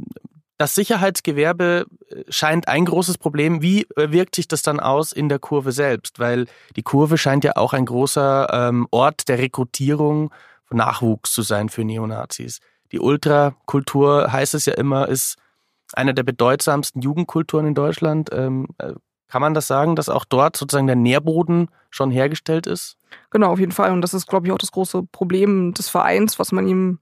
das 0.58 0.76
Sicherheitsgewerbe 0.76 1.86
äh, 2.10 2.24
scheint 2.30 2.68
ein 2.68 2.86
großes 2.86 3.18
Problem. 3.18 3.62
Wie 3.62 3.84
äh, 3.96 4.12
wirkt 4.12 4.36
sich 4.36 4.48
das 4.48 4.62
dann 4.62 4.80
aus 4.80 5.12
in 5.12 5.30
der 5.30 5.40
Kurve 5.40 5.72
selbst? 5.72 6.20
Weil 6.20 6.48
die 6.76 6.84
Kurve 6.84 7.18
scheint 7.18 7.44
ja 7.44 7.56
auch 7.56 7.74
ein 7.74 7.86
großer 7.86 8.50
ähm, 8.52 8.88
Ort 8.92 9.28
der 9.28 9.38
Rekrutierung 9.38 10.32
von 10.66 10.78
Nachwuchs 10.78 11.32
zu 11.32 11.42
sein 11.42 11.70
für 11.70 11.84
Neonazis. 11.84 12.60
Die 12.92 13.00
Ultrakultur, 13.00 14.32
heißt 14.32 14.54
es 14.54 14.66
ja 14.66 14.74
immer, 14.74 15.08
ist 15.08 15.38
einer 15.94 16.14
der 16.14 16.24
bedeutsamsten 16.24 17.02
Jugendkulturen 17.02 17.68
in 17.68 17.76
Deutschland. 17.76 18.30
Ähm, 18.34 18.68
äh, 18.78 18.94
kann 19.30 19.42
man 19.42 19.54
das 19.54 19.68
sagen, 19.68 19.96
dass 19.96 20.10
auch 20.10 20.26
dort 20.26 20.56
sozusagen 20.56 20.88
der 20.88 20.96
Nährboden 20.96 21.70
schon 21.90 22.12
hergestellt 22.12 22.66
ist? 22.66 22.98
Genau, 23.30 23.52
auf 23.52 23.60
jeden 23.60 23.72
Fall. 23.72 23.92
Und 23.92 24.02
das 24.02 24.14
ist, 24.14 24.28
glaube 24.28 24.48
ich, 24.48 24.54
auch 24.54 24.58
das 24.58 24.72
große 24.72 25.04
Problem 25.12 25.74
des 25.74 25.90
Vereins, 25.90 26.40
was 26.40 26.52
man 26.52 26.68
ihm 26.68 27.00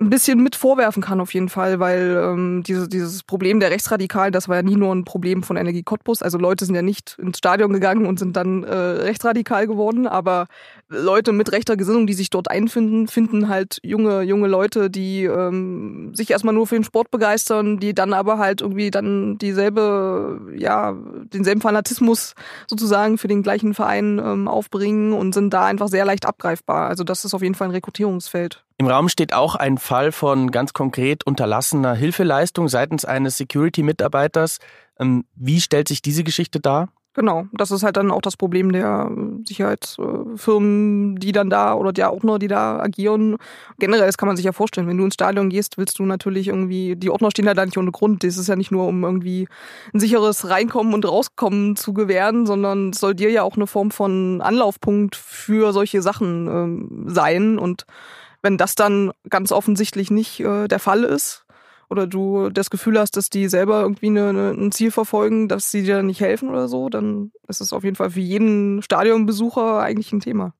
ein 0.00 0.08
bisschen 0.08 0.42
mit 0.42 0.56
vorwerfen 0.56 1.02
kann 1.02 1.20
auf 1.20 1.34
jeden 1.34 1.50
Fall, 1.50 1.78
weil 1.78 2.18
ähm, 2.24 2.62
diese, 2.66 2.88
dieses 2.88 3.22
Problem 3.22 3.60
der 3.60 3.70
Rechtsradikalen, 3.70 4.32
das 4.32 4.48
war 4.48 4.56
ja 4.56 4.62
nie 4.62 4.76
nur 4.76 4.94
ein 4.94 5.04
Problem 5.04 5.42
von 5.42 5.58
Energie 5.58 5.82
Cottbus. 5.82 6.22
Also 6.22 6.38
Leute 6.38 6.64
sind 6.64 6.74
ja 6.74 6.80
nicht 6.80 7.18
ins 7.18 7.36
Stadion 7.36 7.70
gegangen 7.70 8.06
und 8.06 8.18
sind 8.18 8.34
dann 8.34 8.64
äh, 8.64 8.74
rechtsradikal 8.74 9.66
geworden, 9.66 10.06
aber 10.06 10.46
Leute 10.88 11.32
mit 11.32 11.52
rechter 11.52 11.76
Gesinnung, 11.76 12.06
die 12.06 12.14
sich 12.14 12.30
dort 12.30 12.50
einfinden, 12.50 13.08
finden 13.08 13.48
halt 13.50 13.78
junge 13.82 14.22
junge 14.22 14.48
Leute, 14.48 14.88
die 14.88 15.24
ähm, 15.24 16.14
sich 16.14 16.30
erstmal 16.30 16.54
nur 16.54 16.66
für 16.66 16.76
den 16.76 16.84
Sport 16.84 17.10
begeistern, 17.10 17.78
die 17.78 17.94
dann 17.94 18.14
aber 18.14 18.38
halt 18.38 18.62
irgendwie 18.62 18.90
dann 18.90 19.36
dieselbe 19.36 20.40
ja 20.56 20.96
denselben 21.32 21.60
Fanatismus 21.60 22.34
sozusagen 22.66 23.18
für 23.18 23.28
den 23.28 23.42
gleichen 23.42 23.74
Verein 23.74 24.18
ähm, 24.18 24.48
aufbringen 24.48 25.12
und 25.12 25.34
sind 25.34 25.52
da 25.52 25.66
einfach 25.66 25.88
sehr 25.88 26.06
leicht 26.06 26.24
abgreifbar. 26.24 26.88
Also 26.88 27.04
das 27.04 27.26
ist 27.26 27.34
auf 27.34 27.42
jeden 27.42 27.54
Fall 27.54 27.68
ein 27.68 27.72
Rekrutierungsfeld. 27.72 28.64
Im 28.80 28.86
Raum 28.86 29.10
steht 29.10 29.34
auch 29.34 29.56
ein 29.56 29.76
Fall 29.76 30.10
von 30.10 30.50
ganz 30.50 30.72
konkret 30.72 31.26
unterlassener 31.26 31.92
Hilfeleistung 31.92 32.66
seitens 32.66 33.04
eines 33.04 33.36
Security-Mitarbeiters. 33.36 34.56
Ähm, 34.98 35.26
wie 35.34 35.60
stellt 35.60 35.86
sich 35.86 36.00
diese 36.00 36.24
Geschichte 36.24 36.60
dar? 36.60 36.88
Genau, 37.12 37.44
das 37.52 37.72
ist 37.72 37.82
halt 37.82 37.98
dann 37.98 38.10
auch 38.10 38.22
das 38.22 38.38
Problem 38.38 38.72
der 38.72 39.10
Sicherheitsfirmen, 39.44 41.16
die 41.16 41.32
dann 41.32 41.50
da 41.50 41.74
oder 41.74 41.92
der 41.92 42.10
Ordner, 42.10 42.38
die 42.38 42.48
da 42.48 42.80
agieren. 42.80 43.36
Generell, 43.78 44.06
das 44.06 44.16
kann 44.16 44.28
man 44.28 44.36
sich 44.36 44.46
ja 44.46 44.52
vorstellen, 44.52 44.88
wenn 44.88 44.96
du 44.96 45.04
ins 45.04 45.12
Stadion 45.12 45.50
gehst, 45.50 45.76
willst 45.76 45.98
du 45.98 46.06
natürlich 46.06 46.48
irgendwie, 46.48 46.96
die 46.96 47.10
Ordner 47.10 47.30
stehen 47.30 47.44
ja 47.44 47.52
da 47.52 47.66
nicht 47.66 47.76
ohne 47.76 47.92
Grund. 47.92 48.24
Das 48.24 48.38
ist 48.38 48.48
ja 48.48 48.56
nicht 48.56 48.70
nur, 48.70 48.86
um 48.86 49.04
irgendwie 49.04 49.46
ein 49.92 50.00
sicheres 50.00 50.48
Reinkommen 50.48 50.94
und 50.94 51.06
Rauskommen 51.06 51.76
zu 51.76 51.92
gewähren, 51.92 52.46
sondern 52.46 52.90
es 52.90 53.00
soll 53.00 53.14
dir 53.14 53.30
ja 53.30 53.42
auch 53.42 53.56
eine 53.56 53.66
Form 53.66 53.90
von 53.90 54.40
Anlaufpunkt 54.40 55.16
für 55.16 55.74
solche 55.74 56.00
Sachen 56.00 56.46
ähm, 56.46 57.04
sein. 57.08 57.58
Und 57.58 57.84
wenn 58.42 58.56
das 58.56 58.74
dann 58.74 59.12
ganz 59.28 59.52
offensichtlich 59.52 60.10
nicht 60.10 60.40
äh, 60.40 60.68
der 60.68 60.78
Fall 60.78 61.04
ist 61.04 61.44
oder 61.88 62.06
du 62.06 62.50
das 62.50 62.70
Gefühl 62.70 62.98
hast, 62.98 63.16
dass 63.16 63.30
die 63.30 63.48
selber 63.48 63.80
irgendwie 63.82 64.06
eine, 64.06 64.28
eine, 64.28 64.50
ein 64.50 64.72
Ziel 64.72 64.90
verfolgen, 64.90 65.48
dass 65.48 65.70
sie 65.70 65.82
dir 65.82 66.02
nicht 66.02 66.20
helfen 66.20 66.48
oder 66.48 66.68
so, 66.68 66.88
dann 66.88 67.32
ist 67.48 67.60
es 67.60 67.72
auf 67.72 67.84
jeden 67.84 67.96
Fall 67.96 68.10
für 68.10 68.20
jeden 68.20 68.80
Stadionbesucher 68.82 69.80
eigentlich 69.80 70.12
ein 70.12 70.20
Thema. 70.20 70.54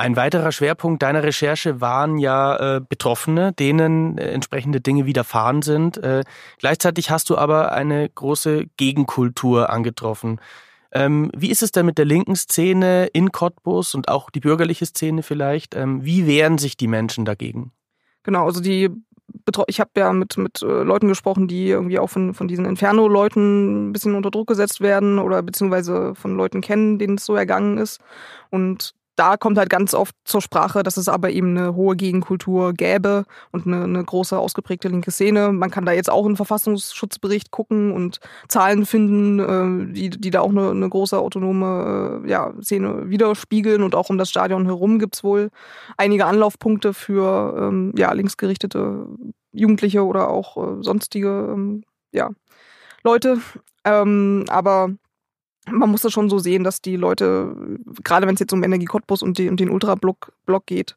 Ein 0.00 0.14
weiterer 0.14 0.52
Schwerpunkt 0.52 1.02
deiner 1.02 1.24
Recherche 1.24 1.80
waren 1.80 2.18
ja 2.18 2.76
äh, 2.76 2.80
Betroffene, 2.80 3.52
denen 3.52 4.16
äh, 4.16 4.30
entsprechende 4.30 4.80
Dinge 4.80 5.06
widerfahren 5.06 5.60
sind. 5.62 5.96
Äh, 5.96 6.22
gleichzeitig 6.58 7.10
hast 7.10 7.28
du 7.30 7.36
aber 7.36 7.72
eine 7.72 8.08
große 8.08 8.66
Gegenkultur 8.76 9.70
angetroffen. 9.70 10.40
Ähm, 10.92 11.30
wie 11.36 11.50
ist 11.50 11.62
es 11.62 11.72
denn 11.72 11.86
mit 11.86 11.98
der 11.98 12.04
linken 12.04 12.36
Szene 12.36 13.06
in 13.12 13.30
Cottbus 13.30 13.94
und 13.94 14.08
auch 14.08 14.30
die 14.30 14.40
bürgerliche 14.40 14.86
Szene 14.86 15.22
vielleicht? 15.22 15.74
Ähm, 15.74 16.04
wie 16.04 16.26
wehren 16.26 16.58
sich 16.58 16.76
die 16.76 16.88
Menschen 16.88 17.24
dagegen? 17.24 17.72
Genau, 18.22 18.44
also 18.44 18.60
die 18.60 18.90
ich 19.66 19.80
habe 19.80 19.90
ja 19.96 20.12
mit, 20.12 20.36
mit 20.36 20.62
äh, 20.62 20.82
Leuten 20.82 21.08
gesprochen, 21.08 21.48
die 21.48 21.68
irgendwie 21.68 21.98
auch 21.98 22.08
von, 22.08 22.34
von 22.34 22.48
diesen 22.48 22.64
Inferno-Leuten 22.64 23.88
ein 23.88 23.92
bisschen 23.92 24.14
unter 24.14 24.30
Druck 24.30 24.48
gesetzt 24.48 24.80
werden 24.80 25.18
oder 25.18 25.42
beziehungsweise 25.42 26.14
von 26.14 26.36
Leuten 26.36 26.60
kennen, 26.60 26.98
denen 26.98 27.16
es 27.16 27.24
so 27.24 27.34
ergangen 27.34 27.78
ist. 27.78 28.00
Und 28.50 28.94
da 29.18 29.36
kommt 29.36 29.58
halt 29.58 29.68
ganz 29.68 29.94
oft 29.94 30.14
zur 30.24 30.40
Sprache, 30.40 30.84
dass 30.84 30.96
es 30.96 31.08
aber 31.08 31.30
eben 31.30 31.56
eine 31.56 31.74
hohe 31.74 31.96
Gegenkultur 31.96 32.72
gäbe 32.72 33.24
und 33.50 33.66
eine, 33.66 33.82
eine 33.82 34.04
große 34.04 34.38
ausgeprägte 34.38 34.86
linke 34.88 35.10
Szene. 35.10 35.50
Man 35.50 35.72
kann 35.72 35.84
da 35.84 35.92
jetzt 35.92 36.08
auch 36.08 36.24
einen 36.24 36.36
Verfassungsschutzbericht 36.36 37.50
gucken 37.50 37.92
und 37.92 38.20
Zahlen 38.46 38.86
finden, 38.86 39.40
äh, 39.90 39.92
die, 39.92 40.10
die 40.10 40.30
da 40.30 40.40
auch 40.40 40.50
eine, 40.50 40.70
eine 40.70 40.88
große 40.88 41.18
autonome 41.18 42.22
äh, 42.24 42.30
ja, 42.30 42.52
Szene 42.62 43.10
widerspiegeln. 43.10 43.82
Und 43.82 43.96
auch 43.96 44.08
um 44.08 44.18
das 44.18 44.30
Stadion 44.30 44.66
herum 44.66 45.00
gibt's 45.00 45.24
wohl 45.24 45.50
einige 45.96 46.26
Anlaufpunkte 46.26 46.94
für 46.94 47.56
ähm, 47.58 47.92
ja, 47.96 48.12
linksgerichtete 48.12 49.06
Jugendliche 49.52 50.04
oder 50.04 50.28
auch 50.28 50.56
äh, 50.56 50.82
sonstige 50.82 51.50
ähm, 51.52 51.82
ja, 52.12 52.30
Leute. 53.02 53.40
Ähm, 53.84 54.44
aber 54.48 54.90
man 55.70 55.90
muss 55.90 56.02
das 56.02 56.12
schon 56.12 56.30
so 56.30 56.38
sehen, 56.38 56.64
dass 56.64 56.80
die 56.80 56.96
Leute, 56.96 57.54
gerade 58.04 58.26
wenn 58.26 58.34
es 58.34 58.40
jetzt 58.40 58.52
um 58.52 58.64
Energie 58.64 58.86
Cottbus 58.86 59.22
und, 59.22 59.38
die, 59.38 59.48
und 59.48 59.60
den 59.60 59.70
Ultrablock 59.70 60.32
Block 60.46 60.66
geht, 60.66 60.96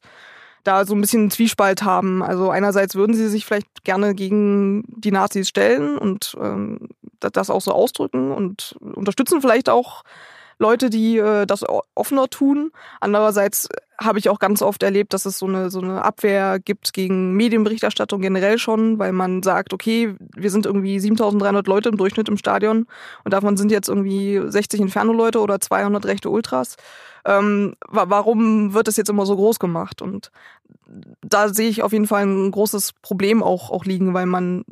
da 0.64 0.86
so 0.86 0.94
ein 0.94 1.02
bisschen 1.02 1.22
einen 1.22 1.32
Zwiespalt 1.32 1.84
haben. 1.84 2.22
Also 2.22 2.50
einerseits 2.50 2.96
würden 2.96 3.16
sie 3.16 3.28
sich 3.28 3.46
vielleicht 3.46 3.84
gerne 3.84 4.14
gegen 4.14 4.84
die 4.88 5.12
Nazis 5.12 5.50
stellen 5.50 5.98
und 5.98 6.36
ähm, 6.40 6.90
das 7.20 7.50
auch 7.50 7.62
so 7.62 7.72
ausdrücken 7.72 8.32
und 8.32 8.76
unterstützen 8.80 9.42
vielleicht 9.42 9.70
auch 9.70 10.04
Leute, 10.62 10.92
die 10.92 11.18
äh, 11.18 11.48
das 11.48 11.66
offener 11.96 12.30
tun. 12.30 12.72
Andererseits 13.00 13.68
habe 14.00 14.20
ich 14.20 14.30
auch 14.30 14.38
ganz 14.38 14.62
oft 14.62 14.84
erlebt, 14.84 15.14
dass 15.14 15.26
es 15.26 15.40
so 15.40 15.48
eine, 15.48 15.72
so 15.72 15.82
eine 15.82 16.04
Abwehr 16.04 16.60
gibt 16.60 16.94
gegen 16.94 17.34
Medienberichterstattung 17.34 18.22
generell 18.22 18.60
schon, 18.60 19.00
weil 19.00 19.12
man 19.12 19.42
sagt, 19.42 19.74
okay, 19.74 20.16
wir 20.36 20.52
sind 20.52 20.68
irgendwie 20.68 21.00
7300 21.00 21.66
Leute 21.68 21.90
im 21.90 21.98
Durchschnitt 21.98 22.30
im 22.30 22.38
Stadion 22.38 22.86
und 23.24 23.34
davon 23.34 23.58
sind 23.58 23.72
jetzt 23.72 23.90
irgendwie 23.90 24.40
60 24.44 24.82
Inferno-Leute 24.82 25.40
oder 25.40 25.60
200 25.60 26.06
rechte 26.06 26.30
Ultras. 26.30 26.78
Ähm, 27.26 27.76
warum 27.88 28.74
wird 28.76 28.88
das 28.88 28.98
jetzt 28.98 29.10
immer 29.10 29.26
so 29.26 29.36
groß 29.36 29.58
gemacht? 29.58 30.04
Und 30.04 30.32
da 31.22 31.50
sehe 31.50 31.70
ich 31.70 31.82
auf 31.82 31.92
jeden 31.92 32.08
Fall 32.08 32.24
ein 32.26 32.52
großes 32.52 32.94
Problem 33.02 33.42
auch, 33.42 33.72
auch 33.72 33.86
liegen, 33.86 34.14
weil 34.14 34.28
man 34.28 34.64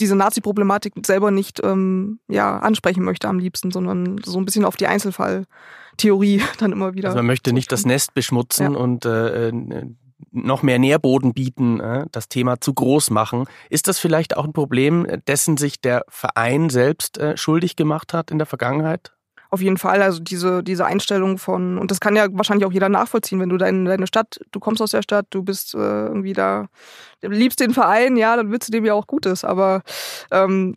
diese 0.00 0.16
Nazi-Problematik 0.16 0.94
selber 1.04 1.30
nicht 1.30 1.60
ähm, 1.64 2.20
ja, 2.28 2.58
ansprechen 2.58 3.02
möchte 3.02 3.28
am 3.28 3.38
liebsten, 3.38 3.70
sondern 3.70 4.20
so 4.24 4.38
ein 4.38 4.44
bisschen 4.44 4.64
auf 4.64 4.76
die 4.76 4.86
Einzelfalltheorie 4.86 6.42
dann 6.58 6.72
immer 6.72 6.94
wieder. 6.94 7.08
Also 7.08 7.18
man 7.18 7.26
möchte 7.26 7.52
nicht 7.52 7.72
das 7.72 7.84
Nest 7.84 8.14
beschmutzen 8.14 8.74
ja. 8.74 8.78
und 8.78 9.04
äh, 9.04 9.48
äh, 9.48 9.84
noch 10.30 10.62
mehr 10.62 10.78
Nährboden 10.78 11.32
bieten, 11.32 11.80
äh, 11.80 12.06
das 12.12 12.28
Thema 12.28 12.60
zu 12.60 12.74
groß 12.74 13.10
machen. 13.10 13.44
Ist 13.70 13.88
das 13.88 13.98
vielleicht 13.98 14.36
auch 14.36 14.44
ein 14.44 14.52
Problem, 14.52 15.06
dessen 15.26 15.56
sich 15.56 15.80
der 15.80 16.04
Verein 16.08 16.70
selbst 16.70 17.18
äh, 17.18 17.36
schuldig 17.36 17.76
gemacht 17.76 18.12
hat 18.12 18.30
in 18.30 18.38
der 18.38 18.46
Vergangenheit? 18.46 19.12
auf 19.50 19.62
jeden 19.62 19.78
Fall. 19.78 20.02
Also 20.02 20.20
diese, 20.20 20.62
diese 20.62 20.86
Einstellung 20.86 21.38
von, 21.38 21.78
und 21.78 21.90
das 21.90 22.00
kann 22.00 22.16
ja 22.16 22.26
wahrscheinlich 22.32 22.66
auch 22.66 22.72
jeder 22.72 22.88
nachvollziehen, 22.88 23.40
wenn 23.40 23.48
du 23.48 23.56
dein, 23.56 23.84
deine 23.84 24.06
Stadt, 24.06 24.40
du 24.52 24.60
kommst 24.60 24.82
aus 24.82 24.90
der 24.90 25.02
Stadt, 25.02 25.26
du 25.30 25.42
bist 25.42 25.74
äh, 25.74 25.78
irgendwie 25.78 26.34
da, 26.34 26.68
liebst 27.22 27.60
den 27.60 27.72
Verein, 27.72 28.16
ja, 28.16 28.36
dann 28.36 28.50
willst 28.50 28.68
du 28.68 28.72
dem 28.72 28.84
ja 28.84 28.94
auch 28.94 29.06
Gutes. 29.06 29.44
Aber 29.44 29.82
ähm, 30.30 30.76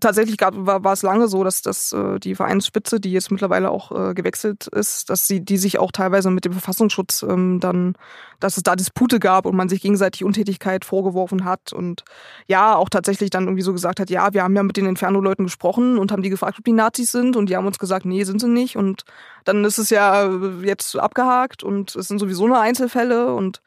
tatsächlich 0.00 0.36
gab, 0.36 0.54
war, 0.56 0.84
war 0.84 0.92
es 0.92 1.02
lange 1.02 1.28
so, 1.28 1.42
dass, 1.44 1.62
dass 1.62 1.92
äh, 1.92 2.18
die 2.18 2.34
Vereinsspitze, 2.34 3.00
die 3.00 3.12
jetzt 3.12 3.30
mittlerweile 3.30 3.70
auch 3.70 3.90
äh, 3.92 4.14
gewechselt 4.14 4.66
ist, 4.68 5.10
dass 5.10 5.26
sie, 5.26 5.40
die 5.44 5.58
sich 5.58 5.78
auch 5.78 5.92
teilweise 5.92 6.30
mit 6.30 6.44
dem 6.44 6.52
Verfassungsschutz 6.52 7.24
ähm, 7.28 7.60
dann, 7.60 7.94
dass 8.38 8.56
es 8.56 8.62
da 8.62 8.76
Dispute 8.76 9.18
gab 9.18 9.46
und 9.46 9.56
man 9.56 9.68
sich 9.68 9.80
gegenseitig 9.80 10.24
Untätigkeit 10.24 10.84
vorgeworfen 10.84 11.44
hat 11.44 11.72
und 11.72 12.04
ja, 12.46 12.76
auch 12.76 12.88
tatsächlich 12.88 13.30
dann 13.30 13.44
irgendwie 13.44 13.62
so 13.62 13.72
gesagt 13.72 14.00
hat, 14.00 14.10
ja, 14.10 14.32
wir 14.32 14.42
haben 14.42 14.56
ja 14.56 14.62
mit 14.62 14.76
den 14.76 14.86
Inferno-Leuten 14.86 15.44
gesprochen 15.44 15.98
und 15.98 16.12
haben 16.12 16.22
die 16.22 16.30
gefragt, 16.30 16.58
ob 16.58 16.64
die 16.64 16.72
Nazis 16.72 17.12
sind 17.12 17.36
und 17.36 17.48
die 17.50 17.56
haben 17.56 17.66
uns 17.66 17.78
gesagt, 17.78 18.06
nee, 18.06 18.24
sind 18.24 18.40
sie 18.40 18.48
nicht. 18.48 18.76
Und 18.76 19.04
dann 19.44 19.64
ist 19.64 19.78
es 19.78 19.90
ja 19.90 20.30
jetzt 20.62 20.96
abgehakt 20.96 21.62
und 21.62 21.94
es 21.96 22.08
sind 22.08 22.18
sowieso 22.18 22.46
nur 22.46 22.60
Einzelfälle 22.60 23.34
und 23.34 23.60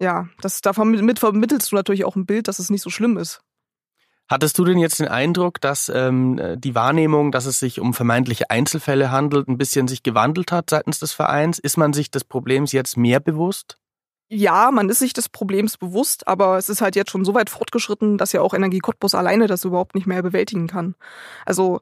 ja, 0.00 0.28
das, 0.40 0.60
davon 0.60 0.90
mit 0.90 1.18
vermittelst 1.18 1.72
du 1.72 1.76
natürlich 1.76 2.04
auch 2.04 2.16
ein 2.16 2.26
Bild, 2.26 2.48
dass 2.48 2.58
es 2.58 2.70
nicht 2.70 2.82
so 2.82 2.90
schlimm 2.90 3.16
ist. 3.16 3.40
Hattest 4.28 4.58
du 4.58 4.64
denn 4.64 4.78
jetzt 4.78 5.00
den 5.00 5.08
Eindruck, 5.08 5.58
dass 5.60 5.88
ähm, 5.88 6.38
die 6.58 6.74
Wahrnehmung, 6.74 7.32
dass 7.32 7.46
es 7.46 7.58
sich 7.58 7.80
um 7.80 7.94
vermeintliche 7.94 8.50
Einzelfälle 8.50 9.10
handelt, 9.10 9.48
ein 9.48 9.56
bisschen 9.56 9.88
sich 9.88 10.02
gewandelt 10.02 10.52
hat 10.52 10.68
seitens 10.68 10.98
des 11.00 11.12
Vereins? 11.12 11.58
Ist 11.58 11.78
man 11.78 11.94
sich 11.94 12.10
des 12.10 12.24
Problems 12.24 12.72
jetzt 12.72 12.98
mehr 12.98 13.20
bewusst? 13.20 13.78
Ja, 14.30 14.70
man 14.70 14.90
ist 14.90 14.98
sich 14.98 15.14
des 15.14 15.30
Problems 15.30 15.78
bewusst, 15.78 16.28
aber 16.28 16.58
es 16.58 16.68
ist 16.68 16.82
halt 16.82 16.94
jetzt 16.94 17.10
schon 17.10 17.24
so 17.24 17.32
weit 17.32 17.48
fortgeschritten, 17.48 18.18
dass 18.18 18.32
ja 18.32 18.42
auch 18.42 18.52
Energie 18.52 18.80
Cottbus 18.80 19.14
alleine 19.14 19.46
das 19.46 19.64
überhaupt 19.64 19.94
nicht 19.94 20.06
mehr 20.06 20.22
bewältigen 20.22 20.66
kann. 20.66 20.94
Also 21.46 21.80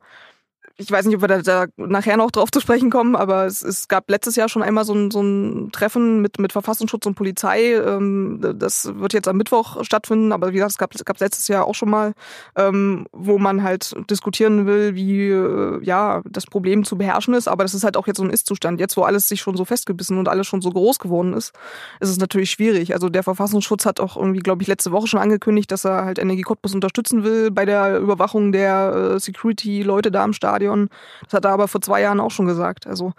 ich 0.79 0.91
weiß 0.91 1.07
nicht, 1.07 1.17
ob 1.17 1.23
wir 1.23 1.29
da, 1.29 1.41
da 1.41 1.67
nachher 1.77 2.19
noch 2.19 2.31
drauf 2.31 2.51
zu 2.51 2.61
sprechen 2.61 2.91
kommen, 2.91 3.17
aber 3.17 3.47
es, 3.47 3.63
es 3.63 3.89
gab 3.89 4.11
letztes 4.11 4.37
Jahr 4.37 4.51
schon 4.51 4.63
einmal 4.63 4.85
so 4.85 4.93
ein, 4.95 5.11
so 5.11 5.23
ein 5.23 5.71
Treffen 5.73 6.21
mit, 6.21 6.39
mit 6.39 6.53
Verfassungsschutz 6.53 7.07
und 7.07 7.15
Polizei. 7.15 7.73
Ähm, 7.75 8.39
das 8.59 8.93
wird 8.95 9.15
jetzt 9.15 9.27
am 9.27 9.39
Mittwoch 9.39 9.83
stattfinden, 9.85 10.33
aber 10.33 10.51
wie 10.51 10.57
gesagt, 10.57 10.73
es 10.73 10.79
gab, 10.79 10.95
es 10.95 11.05
gab 11.05 11.19
letztes 11.19 11.49
Jahr 11.49 11.67
auch 11.67 11.75
schon 11.75 11.89
mal, 11.89 12.13
ähm, 12.57 13.07
wo 13.13 13.39
man 13.39 13.63
halt 13.63 13.95
diskutieren 14.11 14.67
will, 14.67 14.95
wie 14.95 15.29
äh, 15.29 15.83
ja 15.83 16.21
das 16.27 16.45
Problem 16.45 16.85
zu 16.85 16.99
beherrschen 16.99 17.33
ist. 17.33 17.49
Aber 17.49 17.65
das 17.65 17.73
ist 17.73 17.85
halt 17.85 17.97
auch 17.97 18.07
jetzt 18.07 18.19
so 18.19 18.25
ein 18.25 18.31
Ist-Zustand. 18.31 18.79
Jetzt, 18.79 18.99
wo 18.99 19.03
alles 19.03 19.29
sich 19.29 19.41
schon 19.41 19.57
so 19.57 19.65
festgebissen 19.65 20.19
und 20.19 20.29
alles 20.29 20.47
schon 20.47 20.61
so 20.61 20.71
groß 20.71 20.99
geworden 20.99 21.33
ist, 21.33 21.55
ist 22.01 22.11
es 22.11 22.19
natürlich 22.19 22.51
schwierig. 22.51 22.93
Also 22.93 23.09
der 23.09 23.23
Verfassungsschutz 23.23 23.87
hat 23.87 23.99
auch 23.99 24.19
irgendwie, 24.19 24.41
glaube 24.41 24.61
ich, 24.61 24.69
letzte 24.69 24.93
Woche 24.93 25.07
schon 25.07 25.21
angekündigt, 25.21 25.73
dass 25.73 25.87
er 25.87 26.05
halt 26.05 26.19
Energie 26.19 26.43
Cottbus 26.43 26.75
unterstützen 26.75 27.25
will 27.25 27.51
bei 27.51 27.65
der 27.65 27.99
Überwachung 27.99 28.53
der 28.53 29.15
äh, 29.15 29.21
Security-Leute 29.21 30.11
da 30.11 30.23
im 30.23 30.35
Stadion. 30.35 30.66
Stadion. 30.67 30.89
Das 31.25 31.35
hat 31.35 31.45
er 31.45 31.53
aber 31.53 31.69
vor 31.69 31.81
zwei 31.81 32.01
Jahren 32.01 32.21
auch 32.21 32.31
schon 32.31 32.47
gesagt. 32.47 32.87
Also. 32.87 33.13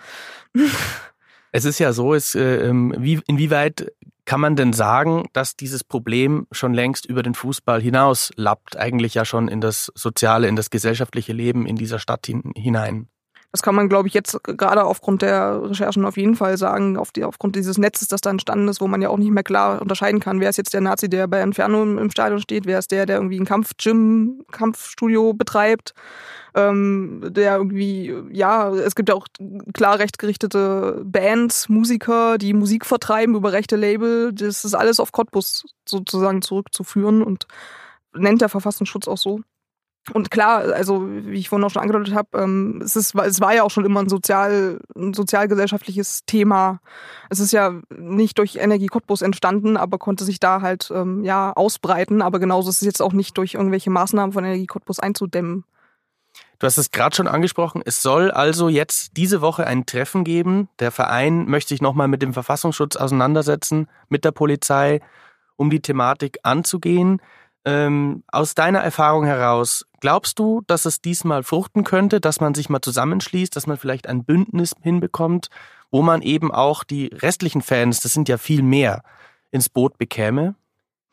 Es 1.53 1.63
ist 1.63 1.79
ja 1.79 1.93
so, 1.93 2.13
es, 2.13 2.35
äh, 2.35 2.67
ähm, 2.67 2.93
wie, 2.97 3.21
inwieweit 3.25 3.91
kann 4.25 4.41
man 4.41 4.57
denn 4.57 4.73
sagen, 4.73 5.27
dass 5.31 5.55
dieses 5.55 5.81
Problem 5.81 6.45
schon 6.51 6.73
längst 6.73 7.05
über 7.05 7.23
den 7.23 7.33
Fußball 7.33 7.81
hinaus 7.81 8.31
lappt, 8.35 8.75
eigentlich 8.77 9.13
ja 9.13 9.23
schon 9.23 9.47
in 9.47 9.61
das 9.61 9.89
soziale, 9.95 10.49
in 10.49 10.57
das 10.57 10.69
gesellschaftliche 10.69 11.31
Leben 11.31 11.65
in 11.65 11.77
dieser 11.77 11.99
Stadt 11.99 12.27
hin, 12.27 12.51
hinein? 12.53 13.07
Das 13.51 13.61
kann 13.61 13.75
man, 13.75 13.87
glaube 13.87 14.07
ich, 14.07 14.13
jetzt 14.13 14.37
gerade 14.43 14.83
aufgrund 14.83 15.21
der 15.21 15.61
Recherchen 15.69 16.05
auf 16.05 16.17
jeden 16.17 16.35
Fall 16.35 16.57
sagen, 16.57 16.97
auf 16.97 17.11
die, 17.11 17.23
aufgrund 17.23 17.55
dieses 17.55 17.77
Netzes, 17.77 18.09
das 18.09 18.21
da 18.21 18.29
entstanden 18.29 18.67
ist, 18.67 18.81
wo 18.81 18.87
man 18.87 19.01
ja 19.01 19.09
auch 19.09 19.17
nicht 19.17 19.31
mehr 19.31 19.43
klar 19.43 19.81
unterscheiden 19.81 20.19
kann, 20.19 20.41
wer 20.41 20.49
ist 20.49 20.57
jetzt 20.57 20.73
der 20.73 20.81
Nazi, 20.81 21.09
der 21.09 21.27
bei 21.27 21.41
Inferno 21.41 21.81
im, 21.81 22.11
Stadion 22.11 22.41
steht, 22.41 22.65
wer 22.65 22.79
ist 22.79 22.91
der, 22.91 23.05
der 23.05 23.17
irgendwie 23.17 23.39
ein 23.39 23.45
Kampfgym, 23.45 24.43
Kampfstudio 24.51 25.33
betreibt, 25.33 25.93
ähm, 26.55 27.23
der 27.29 27.57
irgendwie, 27.57 28.13
ja, 28.31 28.69
es 28.69 28.95
gibt 28.95 29.09
ja 29.09 29.15
auch 29.15 29.27
klar 29.73 29.99
rechtgerichtete 29.99 31.01
Bands, 31.05 31.69
Musiker, 31.69 32.37
die 32.37 32.53
Musik 32.53 32.85
vertreiben 32.85 33.35
über 33.35 33.53
rechte 33.53 33.77
Label. 33.77 34.33
Das 34.33 34.65
ist 34.65 34.73
alles 34.73 34.99
auf 34.99 35.13
Cottbus 35.13 35.65
sozusagen 35.87 36.41
zurückzuführen 36.41 37.23
und 37.23 37.47
nennt 38.13 38.41
der 38.41 38.49
Verfassungsschutz 38.49 39.07
auch 39.07 39.17
so. 39.17 39.39
Und 40.13 40.31
klar, 40.31 40.59
also 40.73 41.05
wie 41.07 41.37
ich 41.37 41.49
vorhin 41.49 41.65
auch 41.65 41.69
schon 41.69 41.81
angedeutet 41.81 42.15
habe, 42.15 42.37
ähm, 42.37 42.81
es, 42.83 42.95
ist, 42.95 43.13
es 43.15 43.41
war 43.41 43.53
ja 43.53 43.63
auch 43.63 43.71
schon 43.71 43.85
immer 43.85 44.01
ein 44.01 44.09
sozial, 44.09 44.79
ein 44.95 45.13
sozialgesellschaftliches 45.13 46.25
Thema. 46.25 46.79
Es 47.29 47.39
ist 47.39 47.51
ja 47.51 47.73
nicht 47.89 48.37
durch 48.37 48.55
Energie 48.55 48.87
Cottbus 48.87 49.21
entstanden, 49.21 49.75
aber 49.75 49.97
konnte 49.97 50.23
sich 50.23 50.39
da 50.39 50.61
halt 50.61 50.91
ähm, 50.95 51.23
ja 51.23 51.51
ausbreiten. 51.53 52.21
Aber 52.21 52.39
genauso 52.39 52.69
ist 52.69 52.81
es 52.81 52.85
jetzt 52.85 53.01
auch 53.01 53.13
nicht 53.13 53.37
durch 53.37 53.55
irgendwelche 53.55 53.89
Maßnahmen 53.89 54.31
von 54.31 54.45
Energie 54.45 54.67
Cottbus 54.67 54.99
einzudämmen. 54.99 55.65
Du 56.59 56.65
hast 56.65 56.77
es 56.77 56.91
gerade 56.91 57.15
schon 57.15 57.27
angesprochen. 57.27 57.81
Es 57.85 58.01
soll 58.01 58.31
also 58.31 58.69
jetzt 58.69 59.15
diese 59.15 59.41
Woche 59.41 59.67
ein 59.67 59.85
Treffen 59.85 60.23
geben. 60.23 60.69
Der 60.79 60.91
Verein 60.91 61.45
möchte 61.45 61.69
sich 61.69 61.81
nochmal 61.81 62.07
mit 62.07 62.21
dem 62.21 62.33
Verfassungsschutz 62.33 62.95
auseinandersetzen, 62.95 63.87
mit 64.09 64.25
der 64.25 64.31
Polizei, 64.31 65.01
um 65.55 65.69
die 65.69 65.81
Thematik 65.81 66.39
anzugehen. 66.43 67.21
Ähm, 67.65 68.23
aus 68.27 68.55
deiner 68.55 68.79
Erfahrung 68.79 69.25
heraus, 69.25 69.85
glaubst 69.99 70.39
du, 70.39 70.61
dass 70.67 70.85
es 70.85 71.01
diesmal 71.01 71.43
fruchten 71.43 71.83
könnte, 71.83 72.21
dass 72.21 72.39
man 72.39 72.53
sich 72.53 72.69
mal 72.69 72.81
zusammenschließt, 72.81 73.55
dass 73.55 73.67
man 73.67 73.77
vielleicht 73.77 74.07
ein 74.07 74.23
Bündnis 74.23 74.73
hinbekommt, 74.81 75.49
wo 75.91 76.01
man 76.01 76.21
eben 76.21 76.51
auch 76.51 76.83
die 76.83 77.07
restlichen 77.07 77.61
Fans, 77.61 77.99
das 77.99 78.13
sind 78.13 78.29
ja 78.29 78.37
viel 78.37 78.63
mehr, 78.63 79.03
ins 79.51 79.69
Boot 79.69 79.97
bekäme? 79.97 80.55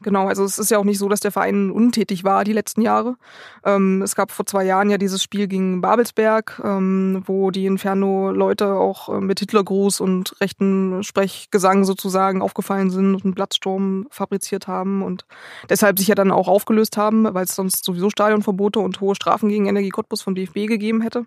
Genau, 0.01 0.27
also 0.27 0.45
es 0.45 0.59
ist 0.59 0.71
ja 0.71 0.79
auch 0.79 0.85
nicht 0.85 0.99
so, 0.99 1.09
dass 1.09 1.21
der 1.21 1.31
Verein 1.31 1.71
untätig 1.71 2.25
war 2.25 2.45
die 2.45 2.53
letzten 2.53 2.83
Jahre. 2.83 3.17
Ähm, 3.65 4.03
es 4.03 4.15
gab 4.15 4.33
vor 4.33 4.45
zwei 4.45 4.65
Jahren 4.65 4.91
ja 4.91 4.99
dieses 4.99 5.23
Spiel 5.23 5.47
gegen 5.47 5.81
Babelsberg, 5.81 6.61
ähm, 6.63 7.23
wo 7.27 7.51
die 7.51 7.65
Inferno-Leute 7.65 8.75
auch 8.75 9.09
äh, 9.09 9.21
mit 9.21 9.39
Hitlergruß 9.39 10.01
und 10.01 10.39
rechten 10.41 11.03
Sprechgesang 11.05 11.85
sozusagen 11.85 12.43
aufgefallen 12.43 12.91
sind 12.91 13.15
und 13.15 13.25
einen 13.25 13.35
Platzsturm 13.35 14.07
fabriziert 14.11 14.67
haben 14.67 15.03
und 15.03 15.25
deshalb 15.71 15.99
sich 15.99 16.09
ja 16.09 16.15
dann 16.15 16.33
auch 16.33 16.49
aufgelöst 16.49 16.97
haben, 16.97 17.33
weil 17.33 17.45
es 17.45 17.55
sonst 17.55 17.85
sowieso 17.85 18.11
Stadionverbote 18.11 18.81
und 18.81 19.01
hohe 19.01 19.15
Strafen 19.15 19.49
gegen 19.49 19.67
Energie 19.67 19.91
Cottbus 19.91 20.23
vom 20.23 20.35
DFB 20.35 20.67
gegeben 20.67 21.01
hätte. 21.01 21.25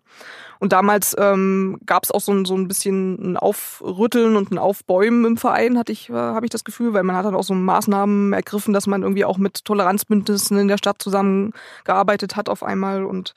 Und 0.59 0.73
damals 0.73 1.15
ähm, 1.19 1.79
gab 1.85 2.03
es 2.03 2.11
auch 2.11 2.21
so 2.21 2.31
ein, 2.31 2.45
so 2.45 2.55
ein 2.55 2.67
bisschen 2.67 3.33
ein 3.33 3.37
Aufrütteln 3.37 4.35
und 4.35 4.51
ein 4.51 4.57
Aufbäumen 4.57 5.25
im 5.25 5.37
Verein, 5.37 5.77
hatte 5.77 5.91
ich, 5.91 6.09
äh, 6.09 6.13
habe 6.13 6.45
ich 6.45 6.49
das 6.49 6.63
Gefühl, 6.63 6.93
weil 6.93 7.03
man 7.03 7.15
hat 7.15 7.25
dann 7.25 7.35
auch 7.35 7.43
so 7.43 7.53
Maßnahmen 7.53 8.33
ergriffen, 8.33 8.66
dass 8.73 8.87
man 8.87 9.03
irgendwie 9.03 9.25
auch 9.25 9.37
mit 9.37 9.65
Toleranzbündnissen 9.65 10.57
in 10.57 10.67
der 10.67 10.77
Stadt 10.77 11.01
zusammengearbeitet 11.01 12.35
hat 12.35 12.49
auf 12.49 12.63
einmal 12.63 13.05
und 13.05 13.33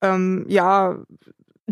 ähm, 0.00 0.44
ja, 0.48 0.96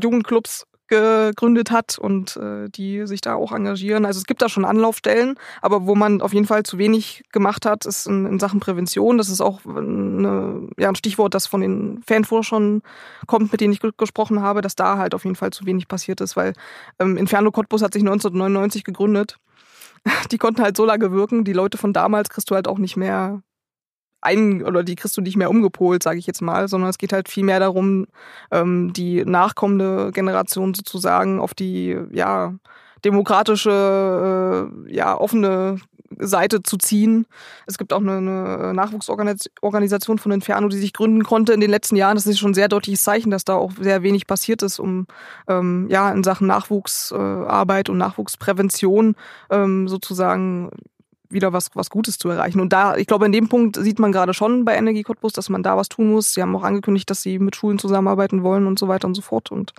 Jugendclubs 0.01 0.67
gegründet 0.91 1.71
hat 1.71 1.99
und 1.99 2.37
äh, 2.37 2.69
die 2.69 3.07
sich 3.07 3.21
da 3.21 3.35
auch 3.37 3.53
engagieren. 3.53 4.05
Also 4.05 4.19
es 4.19 4.27
gibt 4.27 4.43
da 4.43 4.49
schon 4.49 4.65
Anlaufstellen, 4.65 5.37
aber 5.63 5.87
wo 5.87 5.95
man 5.95 6.21
auf 6.21 6.35
jeden 6.35 6.47
Fall 6.47 6.65
zu 6.65 6.79
wenig 6.79 7.23
gemacht 7.33 7.65
hat, 7.65 7.87
ist 7.87 8.09
in, 8.09 8.27
in 8.27 8.41
Sachen 8.41 8.59
Prävention. 8.59 9.17
Das 9.17 9.29
ist 9.29 9.41
auch 9.41 9.65
eine, 9.65 10.69
ja, 10.79 10.89
ein 10.89 10.97
Stichwort, 10.97 11.35
das 11.35 11.47
von 11.47 11.61
den 11.61 12.03
Fanforschern 12.07 12.83
kommt, 13.27 13.53
mit 13.53 13.61
denen 13.61 13.73
ich 13.73 13.81
gesprochen 13.97 14.43
habe, 14.43 14.63
dass 14.63 14.75
da 14.75 14.99
halt 14.99 15.15
auf 15.15 15.25
jeden 15.25 15.37
Fall 15.37 15.53
zu 15.53 15.65
wenig 15.65 15.87
passiert 15.87 16.21
ist, 16.21 16.37
weil 16.37 16.55
ähm, 16.99 17.17
Inferno 17.17 17.53
Cottbus 17.53 17.83
hat 17.83 17.93
sich 17.93 18.03
1999 18.03 18.83
gegründet. 18.83 19.39
Die 20.31 20.39
konnten 20.39 20.63
halt 20.63 20.77
so 20.77 20.85
lange 20.85 21.13
wirken. 21.13 21.45
Die 21.45 21.53
Leute 21.53 21.79
von 21.79 21.93
damals 21.93 22.29
kriegst 22.29 22.51
du 22.51 22.55
halt 22.55 22.69
auch 22.69 22.79
nicht 22.79 22.97
mehr 22.97 23.43
ein 24.23 24.63
oder 24.63 24.83
die 24.83 24.97
kriegst 24.97 25.17
du 25.17 25.23
nicht 25.23 25.37
mehr 25.37 25.51
umgepolt, 25.51 26.03
sage 26.03 26.19
ich 26.19 26.27
jetzt 26.27 26.43
mal, 26.43 26.69
sondern 26.69 26.91
es 26.91 26.99
geht 26.99 27.13
halt 27.13 27.29
viel 27.29 27.45
mehr 27.45 27.61
darum, 27.61 28.07
ähm, 28.51 28.93
die 28.93 29.25
nachkommende 29.25 30.11
Generation 30.13 30.75
sozusagen 30.75 31.41
auf 31.41 31.55
die 31.55 31.99
ja 32.13 32.55
demokratische, 33.05 34.69
äh, 34.87 34.95
ja 34.95 35.17
offene 35.19 35.81
Seite 36.21 36.63
zu 36.63 36.77
ziehen. 36.77 37.27
Es 37.67 37.79
gibt 37.79 37.93
auch 37.93 38.01
eine, 38.01 38.17
eine 38.17 38.75
Nachwuchsorganisation 38.75 40.19
von 40.19 40.33
Inferno, 40.33 40.69
die 40.69 40.79
sich 40.79 40.93
gründen 40.93 41.25
konnte 41.25 41.53
in 41.53 41.61
den 41.61 41.71
letzten 41.71 41.97
Jahren. 41.97 42.17
Das 42.17 42.27
ist 42.27 42.39
schon 42.39 42.53
ein 42.53 42.55
sehr 42.55 42.69
deutliches 42.69 43.03
Zeichen, 43.03 43.31
dass 43.31 43.45
da 43.45 43.55
auch 43.55 43.73
sehr 43.81 44.03
wenig 44.03 44.27
passiert 44.27 44.63
ist, 44.63 44.79
um 44.79 45.07
ähm, 45.49 45.87
ja 45.91 46.11
in 46.11 46.25
Sachen 46.25 46.47
Nachwuchsarbeit 46.47 47.89
und 47.89 47.99
Nachwuchsprävention 47.99 49.17
ähm, 49.51 49.89
sozusagen 49.89 50.71
wieder 51.31 51.53
was, 51.53 51.71
was 51.75 51.91
Gutes 51.91 52.19
zu 52.19 52.29
erreichen. 52.29 52.61
Und 52.61 52.73
da, 52.73 52.97
ich 52.97 53.07
glaube, 53.07 53.27
in 53.27 53.33
dem 53.33 53.49
Punkt 53.49 53.77
sieht 53.77 53.99
man 53.99 54.13
gerade 54.13 54.35
schon 54.35 54.65
bei 54.65 54.77
Energie 54.77 55.03
Cottbus, 55.03 55.33
dass 55.33 55.49
man 55.49 55.63
da 55.63 55.77
was 55.77 55.89
tun 55.89 56.11
muss. 56.11 56.35
Sie 56.35 56.43
haben 56.43 56.55
auch 56.57 56.65
angekündigt, 56.65 57.09
dass 57.09 57.23
sie 57.23 57.39
mit 57.39 57.57
Schulen 57.57 57.79
zusammenarbeiten 57.79 58.43
wollen 58.43 58.67
und 58.67 58.79
so 58.79 58.89
weiter 58.89 59.07
und 59.07 59.15
so 59.15 59.23
fort. 59.23 59.51
Und 59.51 59.73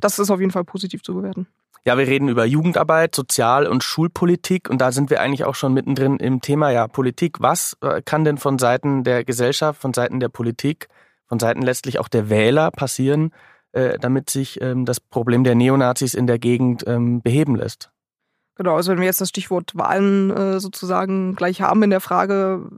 das 0.00 0.18
ist 0.18 0.30
auf 0.30 0.40
jeden 0.40 0.52
Fall 0.52 0.64
positiv 0.64 1.02
zu 1.02 1.14
bewerten. 1.14 1.46
Ja, 1.86 1.96
wir 1.96 2.08
reden 2.08 2.28
über 2.28 2.44
Jugendarbeit, 2.44 3.14
Sozial- 3.14 3.68
und 3.68 3.84
Schulpolitik 3.84 4.68
und 4.68 4.80
da 4.80 4.90
sind 4.90 5.08
wir 5.08 5.20
eigentlich 5.20 5.44
auch 5.44 5.54
schon 5.54 5.72
mittendrin 5.72 6.16
im 6.16 6.40
Thema 6.40 6.70
ja 6.70 6.88
Politik. 6.88 7.36
Was 7.38 7.76
äh, 7.80 8.02
kann 8.02 8.24
denn 8.24 8.38
von 8.38 8.58
Seiten 8.58 9.04
der 9.04 9.22
Gesellschaft, 9.22 9.80
von 9.80 9.94
Seiten 9.94 10.18
der 10.18 10.28
Politik, 10.28 10.88
von 11.28 11.38
Seiten 11.38 11.62
letztlich 11.62 12.00
auch 12.00 12.08
der 12.08 12.28
Wähler 12.28 12.72
passieren, 12.72 13.30
äh, 13.70 14.00
damit 14.00 14.30
sich 14.30 14.60
ähm, 14.60 14.84
das 14.84 14.98
Problem 14.98 15.44
der 15.44 15.54
Neonazis 15.54 16.14
in 16.14 16.26
der 16.26 16.40
Gegend 16.40 16.82
ähm, 16.88 17.22
beheben 17.22 17.54
lässt? 17.54 17.92
Genau, 18.56 18.76
also 18.76 18.90
wenn 18.90 18.98
wir 18.98 19.04
jetzt 19.04 19.20
das 19.20 19.28
Stichwort 19.28 19.72
Wahlen 19.74 20.30
äh, 20.30 20.60
sozusagen 20.60 21.36
gleich 21.36 21.60
haben 21.60 21.82
in 21.82 21.90
der 21.90 22.00
Frage, 22.00 22.70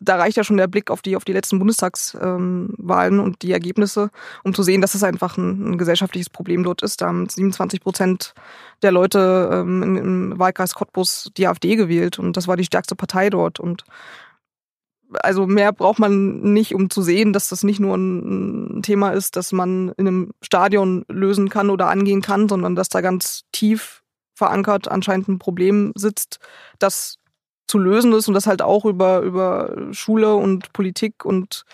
da 0.00 0.16
reicht 0.16 0.38
ja 0.38 0.44
schon 0.44 0.56
der 0.56 0.68
Blick 0.68 0.90
auf 0.90 1.02
die 1.02 1.16
auf 1.16 1.24
die 1.24 1.34
letzten 1.34 1.58
Bundestagswahlen 1.58 3.18
ähm, 3.18 3.20
und 3.20 3.42
die 3.42 3.52
Ergebnisse, 3.52 4.10
um 4.42 4.54
zu 4.54 4.62
sehen, 4.62 4.80
dass 4.80 4.94
es 4.94 5.02
einfach 5.02 5.36
ein, 5.36 5.72
ein 5.72 5.78
gesellschaftliches 5.78 6.30
Problem 6.30 6.64
dort 6.64 6.82
ist. 6.82 7.02
Da 7.02 7.08
haben 7.08 7.28
27 7.28 7.82
Prozent 7.82 8.34
der 8.80 8.90
Leute 8.90 9.50
ähm, 9.52 9.96
im, 9.96 10.38
Wahlkreis 10.38 10.74
Cottbus 10.74 11.30
die 11.36 11.46
AfD 11.46 11.76
gewählt 11.76 12.18
und 12.18 12.36
das 12.38 12.48
war 12.48 12.56
die 12.56 12.64
stärkste 12.64 12.96
Partei 12.96 13.28
dort 13.28 13.60
und 13.60 13.84
also 15.22 15.46
mehr 15.46 15.72
braucht 15.72 15.98
man 15.98 16.40
nicht, 16.40 16.74
um 16.74 16.90
zu 16.90 17.02
sehen, 17.02 17.32
dass 17.32 17.48
das 17.48 17.64
nicht 17.64 17.80
nur 17.80 17.96
ein 17.96 18.82
Thema 18.82 19.10
ist, 19.10 19.36
das 19.36 19.52
man 19.52 19.90
in 19.96 20.06
einem 20.06 20.30
Stadion 20.42 21.04
lösen 21.08 21.48
kann 21.48 21.70
oder 21.70 21.88
angehen 21.88 22.22
kann, 22.22 22.48
sondern 22.48 22.74
dass 22.74 22.88
da 22.88 23.00
ganz 23.00 23.44
tief 23.52 24.02
verankert 24.38 24.88
anscheinend 24.88 25.28
ein 25.28 25.38
Problem 25.38 25.92
sitzt, 25.96 26.38
das 26.78 27.18
zu 27.66 27.78
lösen 27.78 28.12
ist 28.12 28.28
und 28.28 28.34
das 28.34 28.46
halt 28.46 28.62
auch 28.62 28.84
über, 28.84 29.20
über 29.20 29.92
Schule 29.92 30.34
und 30.34 30.72
Politik 30.72 31.24
und 31.24 31.64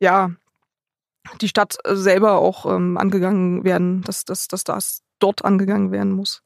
ja, 0.00 0.30
die 1.40 1.48
Stadt 1.48 1.76
selber 1.84 2.38
auch 2.38 2.66
ähm, 2.66 2.96
angegangen 2.96 3.62
werden, 3.64 4.02
dass, 4.02 4.24
dass, 4.24 4.48
dass 4.48 4.64
das 4.64 5.02
dort 5.18 5.44
angegangen 5.44 5.92
werden 5.92 6.12
muss. 6.12 6.42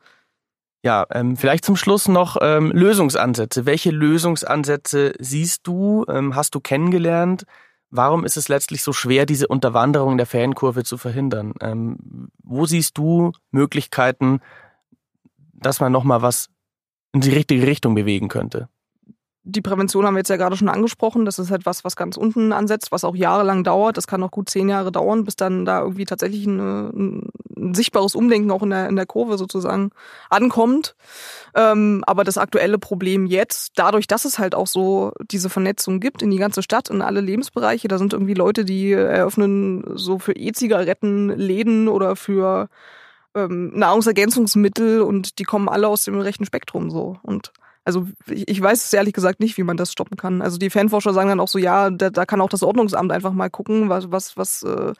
Ja, 0.82 1.06
ähm, 1.12 1.36
vielleicht 1.36 1.64
zum 1.64 1.76
Schluss 1.76 2.08
noch 2.08 2.36
ähm, 2.42 2.70
Lösungsansätze. 2.70 3.64
Welche 3.64 3.90
Lösungsansätze 3.90 5.14
siehst 5.18 5.66
du, 5.66 6.04
ähm, 6.08 6.34
hast 6.34 6.54
du 6.54 6.60
kennengelernt? 6.60 7.44
Warum 7.88 8.24
ist 8.26 8.36
es 8.36 8.48
letztlich 8.48 8.82
so 8.82 8.92
schwer, 8.92 9.24
diese 9.24 9.48
Unterwanderung 9.48 10.18
der 10.18 10.26
Fankurve 10.26 10.84
zu 10.84 10.98
verhindern? 10.98 11.54
Ähm, 11.60 12.28
wo 12.42 12.66
siehst 12.66 12.98
du 12.98 13.32
Möglichkeiten, 13.50 14.40
dass 15.64 15.80
man 15.80 15.92
nochmal 15.92 16.22
was 16.22 16.48
in 17.12 17.20
die 17.20 17.30
richtige 17.30 17.66
Richtung 17.66 17.94
bewegen 17.94 18.28
könnte? 18.28 18.68
Die 19.46 19.60
Prävention 19.60 20.06
haben 20.06 20.14
wir 20.14 20.20
jetzt 20.20 20.30
ja 20.30 20.38
gerade 20.38 20.56
schon 20.56 20.70
angesprochen. 20.70 21.26
Das 21.26 21.38
ist 21.38 21.50
halt 21.50 21.66
was, 21.66 21.84
was 21.84 21.96
ganz 21.96 22.16
unten 22.16 22.50
ansetzt, 22.54 22.92
was 22.92 23.04
auch 23.04 23.14
jahrelang 23.14 23.62
dauert. 23.62 23.98
Das 23.98 24.06
kann 24.06 24.22
auch 24.22 24.30
gut 24.30 24.48
zehn 24.48 24.70
Jahre 24.70 24.90
dauern, 24.90 25.24
bis 25.24 25.36
dann 25.36 25.66
da 25.66 25.82
irgendwie 25.82 26.06
tatsächlich 26.06 26.46
ein, 26.46 27.28
ein 27.54 27.74
sichtbares 27.74 28.14
Umdenken 28.14 28.50
auch 28.50 28.62
in 28.62 28.70
der, 28.70 28.88
in 28.88 28.96
der 28.96 29.04
Kurve 29.04 29.36
sozusagen 29.36 29.90
ankommt. 30.30 30.96
Ähm, 31.54 32.02
aber 32.06 32.24
das 32.24 32.38
aktuelle 32.38 32.78
Problem 32.78 33.26
jetzt, 33.26 33.72
dadurch, 33.76 34.06
dass 34.06 34.24
es 34.24 34.38
halt 34.38 34.54
auch 34.54 34.66
so 34.66 35.12
diese 35.30 35.50
Vernetzung 35.50 36.00
gibt 36.00 36.22
in 36.22 36.30
die 36.30 36.38
ganze 36.38 36.62
Stadt, 36.62 36.88
in 36.88 37.02
alle 37.02 37.20
Lebensbereiche, 37.20 37.86
da 37.86 37.98
sind 37.98 38.14
irgendwie 38.14 38.34
Leute, 38.34 38.64
die 38.64 38.92
eröffnen 38.92 39.84
so 39.94 40.18
für 40.18 40.32
E-Zigaretten 40.32 41.28
Läden 41.28 41.88
oder 41.88 42.16
für 42.16 42.70
ähm, 43.34 43.72
Nahrungsergänzungsmittel 43.74 45.02
und 45.02 45.38
die 45.38 45.44
kommen 45.44 45.68
alle 45.68 45.88
aus 45.88 46.04
dem 46.04 46.18
rechten 46.20 46.44
Spektrum 46.44 46.90
so. 46.90 47.18
Und 47.22 47.52
also 47.86 48.06
ich, 48.30 48.48
ich 48.48 48.60
weiß 48.60 48.84
es 48.84 48.92
ehrlich 48.92 49.12
gesagt 49.12 49.40
nicht, 49.40 49.58
wie 49.58 49.62
man 49.62 49.76
das 49.76 49.92
stoppen 49.92 50.16
kann. 50.16 50.40
Also 50.40 50.56
die 50.56 50.70
Fanforscher 50.70 51.12
sagen 51.12 51.28
dann 51.28 51.40
auch 51.40 51.48
so, 51.48 51.58
ja, 51.58 51.90
da, 51.90 52.08
da 52.08 52.24
kann 52.24 52.40
auch 52.40 52.48
das 52.48 52.62
Ordnungsamt 52.62 53.12
einfach 53.12 53.32
mal 53.32 53.50
gucken, 53.50 53.90
was, 53.90 54.10
was, 54.10 54.36
was 54.36 54.62
äh, 54.62 54.94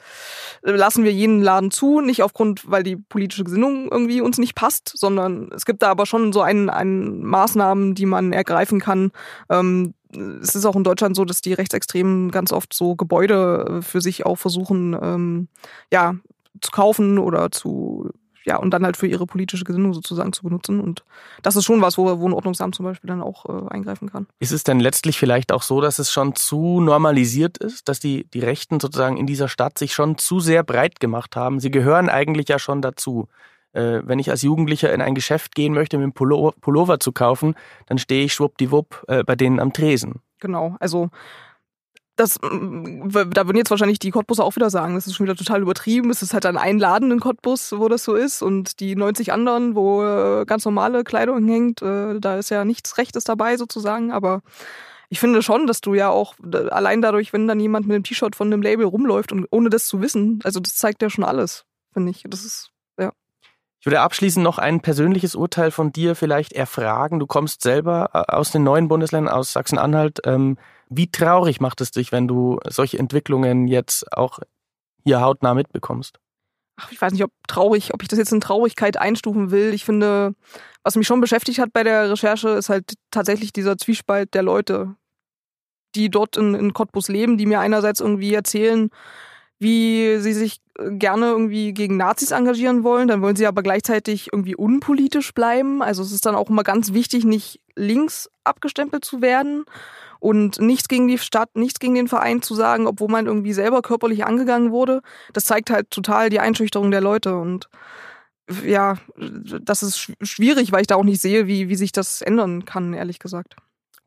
lassen 0.61 1.03
wir 1.03 1.11
jeden 1.11 1.41
Laden 1.41 1.71
zu, 1.71 2.01
nicht 2.01 2.21
aufgrund, 2.21 2.69
weil 2.69 2.83
die 2.83 2.95
politische 2.95 3.43
Gesinnung 3.43 3.89
irgendwie 3.91 4.21
uns 4.21 4.37
nicht 4.37 4.55
passt, 4.55 4.93
sondern 4.95 5.49
es 5.53 5.65
gibt 5.65 5.81
da 5.81 5.89
aber 5.89 6.05
schon 6.05 6.31
so 6.31 6.41
einen, 6.41 6.69
einen 6.69 7.23
Maßnahmen, 7.23 7.95
die 7.95 8.05
man 8.05 8.33
ergreifen 8.33 8.79
kann. 8.79 9.11
Ähm, 9.49 9.95
es 10.41 10.55
ist 10.55 10.65
auch 10.65 10.75
in 10.75 10.83
Deutschland 10.83 11.15
so, 11.15 11.25
dass 11.25 11.41
die 11.41 11.53
Rechtsextremen 11.53 12.31
ganz 12.31 12.53
oft 12.53 12.73
so 12.73 12.95
Gebäude 12.95 13.81
für 13.81 13.99
sich 13.99 14.25
auch 14.25 14.37
versuchen, 14.37 14.95
ähm, 15.01 15.47
ja, 15.91 16.15
zu 16.61 16.71
kaufen 16.71 17.19
oder 17.19 17.51
zu 17.51 18.11
ja, 18.45 18.57
und 18.57 18.71
dann 18.71 18.85
halt 18.85 18.95
für 18.95 19.07
ihre 19.07 19.25
politische 19.25 19.65
Gesinnung 19.65 19.93
sozusagen 19.93 20.31
zu 20.31 20.43
benutzen. 20.43 20.79
Und 20.79 21.03
das 21.41 21.55
ist 21.55 21.65
schon 21.65 21.81
was, 21.81 21.97
wo, 21.97 22.19
wo 22.19 22.27
ein 22.27 22.33
Ordnungsamt 22.33 22.75
zum 22.75 22.85
Beispiel 22.85 23.07
dann 23.07 23.21
auch 23.21 23.45
äh, 23.45 23.73
eingreifen 23.73 24.11
kann. 24.11 24.27
Ist 24.39 24.51
es 24.51 24.63
denn 24.63 24.79
letztlich 24.79 25.17
vielleicht 25.17 25.51
auch 25.51 25.63
so, 25.63 25.81
dass 25.81 25.97
es 25.99 26.11
schon 26.11 26.35
zu 26.35 26.79
normalisiert 26.79 27.57
ist, 27.57 27.89
dass 27.89 27.99
die, 27.99 28.27
die 28.33 28.39
Rechten 28.39 28.79
sozusagen 28.79 29.17
in 29.17 29.25
dieser 29.25 29.47
Stadt 29.47 29.79
sich 29.79 29.93
schon 29.93 30.17
zu 30.17 30.39
sehr 30.39 30.63
breit 30.63 30.99
gemacht 30.99 31.35
haben? 31.35 31.59
Sie 31.59 31.71
gehören 31.71 32.07
eigentlich 32.07 32.47
ja 32.47 32.59
schon 32.59 32.81
dazu. 32.81 33.27
Äh, 33.73 34.01
wenn 34.05 34.19
ich 34.19 34.29
als 34.29 34.43
Jugendlicher 34.43 34.93
in 34.93 35.01
ein 35.01 35.15
Geschäft 35.15 35.55
gehen 35.55 35.73
möchte, 35.73 35.97
mir 35.97 36.03
einen 36.03 36.13
Pullover 36.13 36.99
zu 36.99 37.11
kaufen, 37.11 37.55
dann 37.87 37.97
stehe 37.97 38.25
ich 38.25 38.33
schwuppdiwupp 38.33 39.05
äh, 39.07 39.23
bei 39.23 39.35
denen 39.35 39.59
am 39.59 39.73
Tresen. 39.73 40.21
Genau, 40.39 40.75
also 40.79 41.09
das, 42.15 42.39
mm, 42.41 43.09
da 43.09 43.45
würden 43.45 43.57
jetzt 43.57 43.71
wahrscheinlich 43.71 43.99
die 43.99 44.11
Cottbusse 44.11 44.43
auch 44.43 44.55
wieder 44.55 44.69
sagen, 44.69 44.95
das 44.95 45.07
ist 45.07 45.15
schon 45.15 45.25
wieder 45.25 45.35
total 45.35 45.61
übertrieben. 45.61 46.09
Es 46.09 46.21
ist 46.21 46.33
halt 46.33 46.45
ein 46.45 46.79
Laden 46.79 47.19
Cottbus, 47.19 47.73
wo 47.77 47.89
das 47.89 48.03
so 48.03 48.15
ist 48.15 48.41
und 48.41 48.79
die 48.79 48.95
90 48.95 49.31
anderen, 49.33 49.75
wo 49.75 50.03
äh, 50.03 50.45
ganz 50.45 50.65
normale 50.65 51.03
Kleidung 51.03 51.45
hängt, 51.47 51.81
äh, 51.81 52.19
da 52.19 52.37
ist 52.37 52.49
ja 52.49 52.65
nichts 52.65 52.97
Rechtes 52.97 53.23
dabei 53.23 53.57
sozusagen, 53.57 54.11
aber 54.11 54.41
ich 55.09 55.19
finde 55.19 55.41
schon, 55.41 55.67
dass 55.67 55.81
du 55.81 55.93
ja 55.93 56.09
auch 56.09 56.35
allein 56.71 57.01
dadurch, 57.01 57.31
wenn 57.31 57.47
dann 57.47 57.59
jemand 57.59 57.87
mit 57.87 57.95
einem 57.95 58.03
T-Shirt 58.03 58.35
von 58.35 58.51
einem 58.51 58.61
Label 58.61 58.85
rumläuft 58.85 59.31
und 59.31 59.47
ohne 59.51 59.69
das 59.69 59.87
zu 59.87 60.01
wissen, 60.01 60.39
also 60.43 60.59
das 60.59 60.75
zeigt 60.75 61.01
ja 61.01 61.09
schon 61.09 61.23
alles, 61.23 61.65
finde 61.93 62.11
ich. 62.11 62.23
Das 62.27 62.43
ist. 62.43 62.71
Ich 63.85 63.87
würde 63.87 64.01
abschließend 64.01 64.43
noch 64.43 64.57
ein 64.57 64.81
persönliches 64.81 65.35
Urteil 65.35 65.69
von 65.69 65.91
dir 65.91 66.15
vielleicht 66.15 66.53
erfragen. 66.53 67.19
Du 67.19 67.27
kommst 67.27 67.61
selber 67.61 68.09
äh, 68.13 68.33
aus 68.33 68.51
den 68.51 68.63
neuen 68.63 68.87
Bundesländern, 68.87 69.31
aus 69.31 69.53
Sachsen-Anhalt. 69.53 70.21
Ähm, 70.25 70.57
wie 70.89 71.09
traurig 71.09 71.59
macht 71.59 71.81
es 71.81 71.91
dich, 71.91 72.11
wenn 72.11 72.27
du 72.27 72.59
solche 72.67 72.99
Entwicklungen 72.99 73.67
jetzt 73.67 74.11
auch 74.13 74.39
hier 75.03 75.21
hautnah 75.21 75.53
mitbekommst? 75.53 76.19
Ach, 76.77 76.91
ich 76.91 77.01
weiß 77.01 77.13
nicht, 77.13 77.23
ob 77.23 77.31
traurig, 77.47 77.93
ob 77.93 78.01
ich 78.01 78.09
das 78.09 78.19
jetzt 78.19 78.33
in 78.33 78.41
Traurigkeit 78.41 78.97
einstufen 78.97 79.49
will. 79.51 79.73
Ich 79.73 79.85
finde, 79.85 80.35
was 80.83 80.95
mich 80.95 81.07
schon 81.07 81.21
beschäftigt 81.21 81.59
hat 81.59 81.71
bei 81.71 81.83
der 81.83 82.11
Recherche, 82.11 82.49
ist 82.49 82.69
halt 82.69 82.95
tatsächlich 83.11 83.53
dieser 83.53 83.77
Zwiespalt 83.77 84.33
der 84.33 84.43
Leute, 84.43 84.95
die 85.95 86.09
dort 86.09 86.35
in, 86.35 86.53
in 86.53 86.73
Cottbus 86.73 87.07
leben, 87.07 87.37
die 87.37 87.45
mir 87.45 87.61
einerseits 87.61 88.01
irgendwie 88.01 88.33
erzählen, 88.33 88.89
wie 89.57 90.17
sie 90.19 90.33
sich 90.33 90.59
gerne 90.77 91.27
irgendwie 91.27 91.73
gegen 91.73 91.95
Nazis 91.95 92.31
engagieren 92.31 92.83
wollen, 92.83 93.07
dann 93.07 93.21
wollen 93.21 93.37
sie 93.37 93.47
aber 93.47 93.63
gleichzeitig 93.63 94.33
irgendwie 94.33 94.55
unpolitisch 94.55 95.33
bleiben. 95.33 95.81
Also 95.81 96.03
es 96.03 96.11
ist 96.11 96.25
dann 96.25 96.35
auch 96.35 96.49
immer 96.49 96.63
ganz 96.63 96.91
wichtig, 96.91 97.23
nicht 97.23 97.61
links 97.75 98.29
abgestempelt 98.43 99.05
zu 99.05 99.21
werden 99.21 99.63
und 100.19 100.59
nichts 100.59 100.87
gegen 100.87 101.07
die 101.07 101.17
Stadt, 101.17 101.55
nichts 101.55 101.79
gegen 101.79 101.95
den 101.95 102.07
Verein 102.07 102.41
zu 102.41 102.55
sagen, 102.55 102.87
obwohl 102.87 103.09
man 103.09 103.25
irgendwie 103.25 103.53
selber 103.53 103.81
körperlich 103.81 104.25
angegangen 104.25 104.71
wurde. 104.71 105.01
Das 105.33 105.45
zeigt 105.45 105.69
halt 105.69 105.91
total 105.91 106.29
die 106.29 106.39
Einschüchterung 106.39 106.91
der 106.91 107.01
Leute 107.01 107.35
und 107.35 107.69
ja, 108.63 108.97
das 109.17 109.81
ist 109.81 110.11
schwierig, 110.21 110.71
weil 110.71 110.81
ich 110.81 110.87
da 110.87 110.95
auch 110.95 111.03
nicht 111.03 111.21
sehe, 111.21 111.47
wie, 111.47 111.67
wie 111.67 111.75
sich 111.75 111.91
das 111.91 112.21
ändern 112.21 112.65
kann, 112.65 112.93
ehrlich 112.93 113.19
gesagt. 113.19 113.55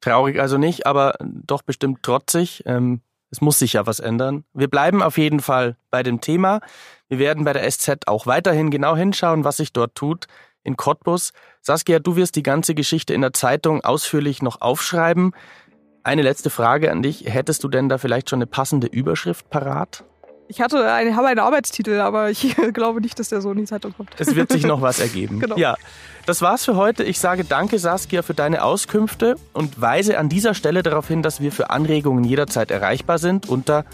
Traurig 0.00 0.40
also 0.40 0.58
nicht, 0.58 0.86
aber 0.86 1.14
doch 1.20 1.62
bestimmt 1.62 2.04
trotzig. 2.04 2.62
Ähm, 2.66 3.00
es 3.30 3.40
muss 3.40 3.58
sich 3.58 3.74
ja 3.74 3.86
was 3.86 4.00
ändern. 4.00 4.44
Wir 4.54 4.68
bleiben 4.68 5.02
auf 5.02 5.18
jeden 5.18 5.40
Fall 5.40 5.76
bei 5.90 6.02
dem 6.02 6.20
Thema. 6.20 6.60
Wir 7.08 7.18
werden 7.18 7.44
bei 7.44 7.52
der 7.52 7.68
SZ 7.68 8.06
auch 8.06 8.26
weiterhin 8.26 8.70
genau 8.70 8.96
hinschauen, 8.96 9.44
was 9.44 9.58
sich 9.58 9.72
dort 9.72 9.94
tut 9.94 10.26
in 10.62 10.76
Cottbus. 10.76 11.32
Saskia, 11.60 11.98
du 11.98 12.16
wirst 12.16 12.36
die 12.36 12.42
ganze 12.42 12.74
Geschichte 12.74 13.14
in 13.14 13.20
der 13.20 13.32
Zeitung 13.32 13.82
ausführlich 13.82 14.42
noch 14.42 14.60
aufschreiben. 14.60 15.32
Eine 16.08 16.22
letzte 16.22 16.48
Frage 16.48 16.90
an 16.90 17.02
dich. 17.02 17.24
Hättest 17.26 17.62
du 17.64 17.68
denn 17.68 17.90
da 17.90 17.98
vielleicht 17.98 18.30
schon 18.30 18.38
eine 18.38 18.46
passende 18.46 18.86
Überschrift 18.86 19.50
parat? 19.50 20.04
Ich 20.48 20.62
hatte 20.62 20.90
eine, 20.90 21.16
habe 21.16 21.26
einen 21.26 21.40
Arbeitstitel, 21.40 22.00
aber 22.00 22.30
ich 22.30 22.56
glaube 22.72 23.02
nicht, 23.02 23.18
dass 23.18 23.28
der 23.28 23.42
so 23.42 23.52
in 23.52 23.58
die 23.58 23.66
Zeitung 23.66 23.92
kommt. 23.94 24.12
Es 24.18 24.34
wird 24.34 24.50
sich 24.50 24.64
noch 24.64 24.80
was 24.80 25.00
ergeben. 25.00 25.38
genau. 25.38 25.58
Ja, 25.58 25.76
das 26.24 26.40
war's 26.40 26.64
für 26.64 26.76
heute. 26.76 27.04
Ich 27.04 27.20
sage 27.20 27.44
danke, 27.44 27.78
Saskia, 27.78 28.22
für 28.22 28.32
deine 28.32 28.64
Auskünfte 28.64 29.36
und 29.52 29.82
weise 29.82 30.16
an 30.16 30.30
dieser 30.30 30.54
Stelle 30.54 30.82
darauf 30.82 31.08
hin, 31.08 31.22
dass 31.22 31.42
wir 31.42 31.52
für 31.52 31.68
Anregungen 31.68 32.24
jederzeit 32.24 32.70
erreichbar 32.70 33.18
sind 33.18 33.46
unter 33.46 33.84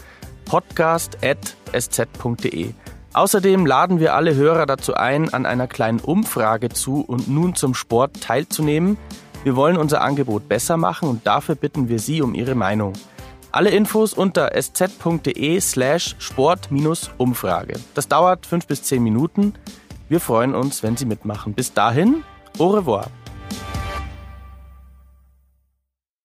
podcast.sz.de. 0.45 2.69
Außerdem 3.11 3.65
laden 3.65 3.99
wir 3.99 4.13
alle 4.13 4.35
Hörer 4.35 4.65
dazu 4.65 4.93
ein, 4.93 5.33
an 5.33 5.45
einer 5.45 5.67
kleinen 5.67 5.99
Umfrage 5.99 6.69
zu 6.69 7.01
und 7.01 7.27
nun 7.27 7.55
zum 7.55 7.73
Sport 7.73 8.21
teilzunehmen. 8.21 8.97
Wir 9.45 9.55
wollen 9.55 9.77
unser 9.77 10.01
Angebot 10.01 10.49
besser 10.49 10.75
machen 10.75 11.07
und 11.07 11.27
dafür 11.27 11.53
bitten 11.53 11.87
wir 11.87 11.99
Sie 11.99 12.23
um 12.23 12.33
Ihre 12.33 12.55
Meinung. 12.55 12.93
Alle 13.51 13.69
Infos 13.69 14.11
unter 14.15 14.55
sz.de 14.55 15.59
slash 15.59 16.15
sport-umfrage. 16.17 17.75
Das 17.93 18.07
dauert 18.07 18.47
fünf 18.47 18.65
bis 18.65 18.81
zehn 18.81 19.03
Minuten. 19.03 19.53
Wir 20.09 20.19
freuen 20.19 20.55
uns, 20.55 20.81
wenn 20.81 20.97
Sie 20.97 21.05
mitmachen. 21.05 21.53
Bis 21.53 21.71
dahin, 21.71 22.23
au 22.57 22.69
revoir. 22.69 23.05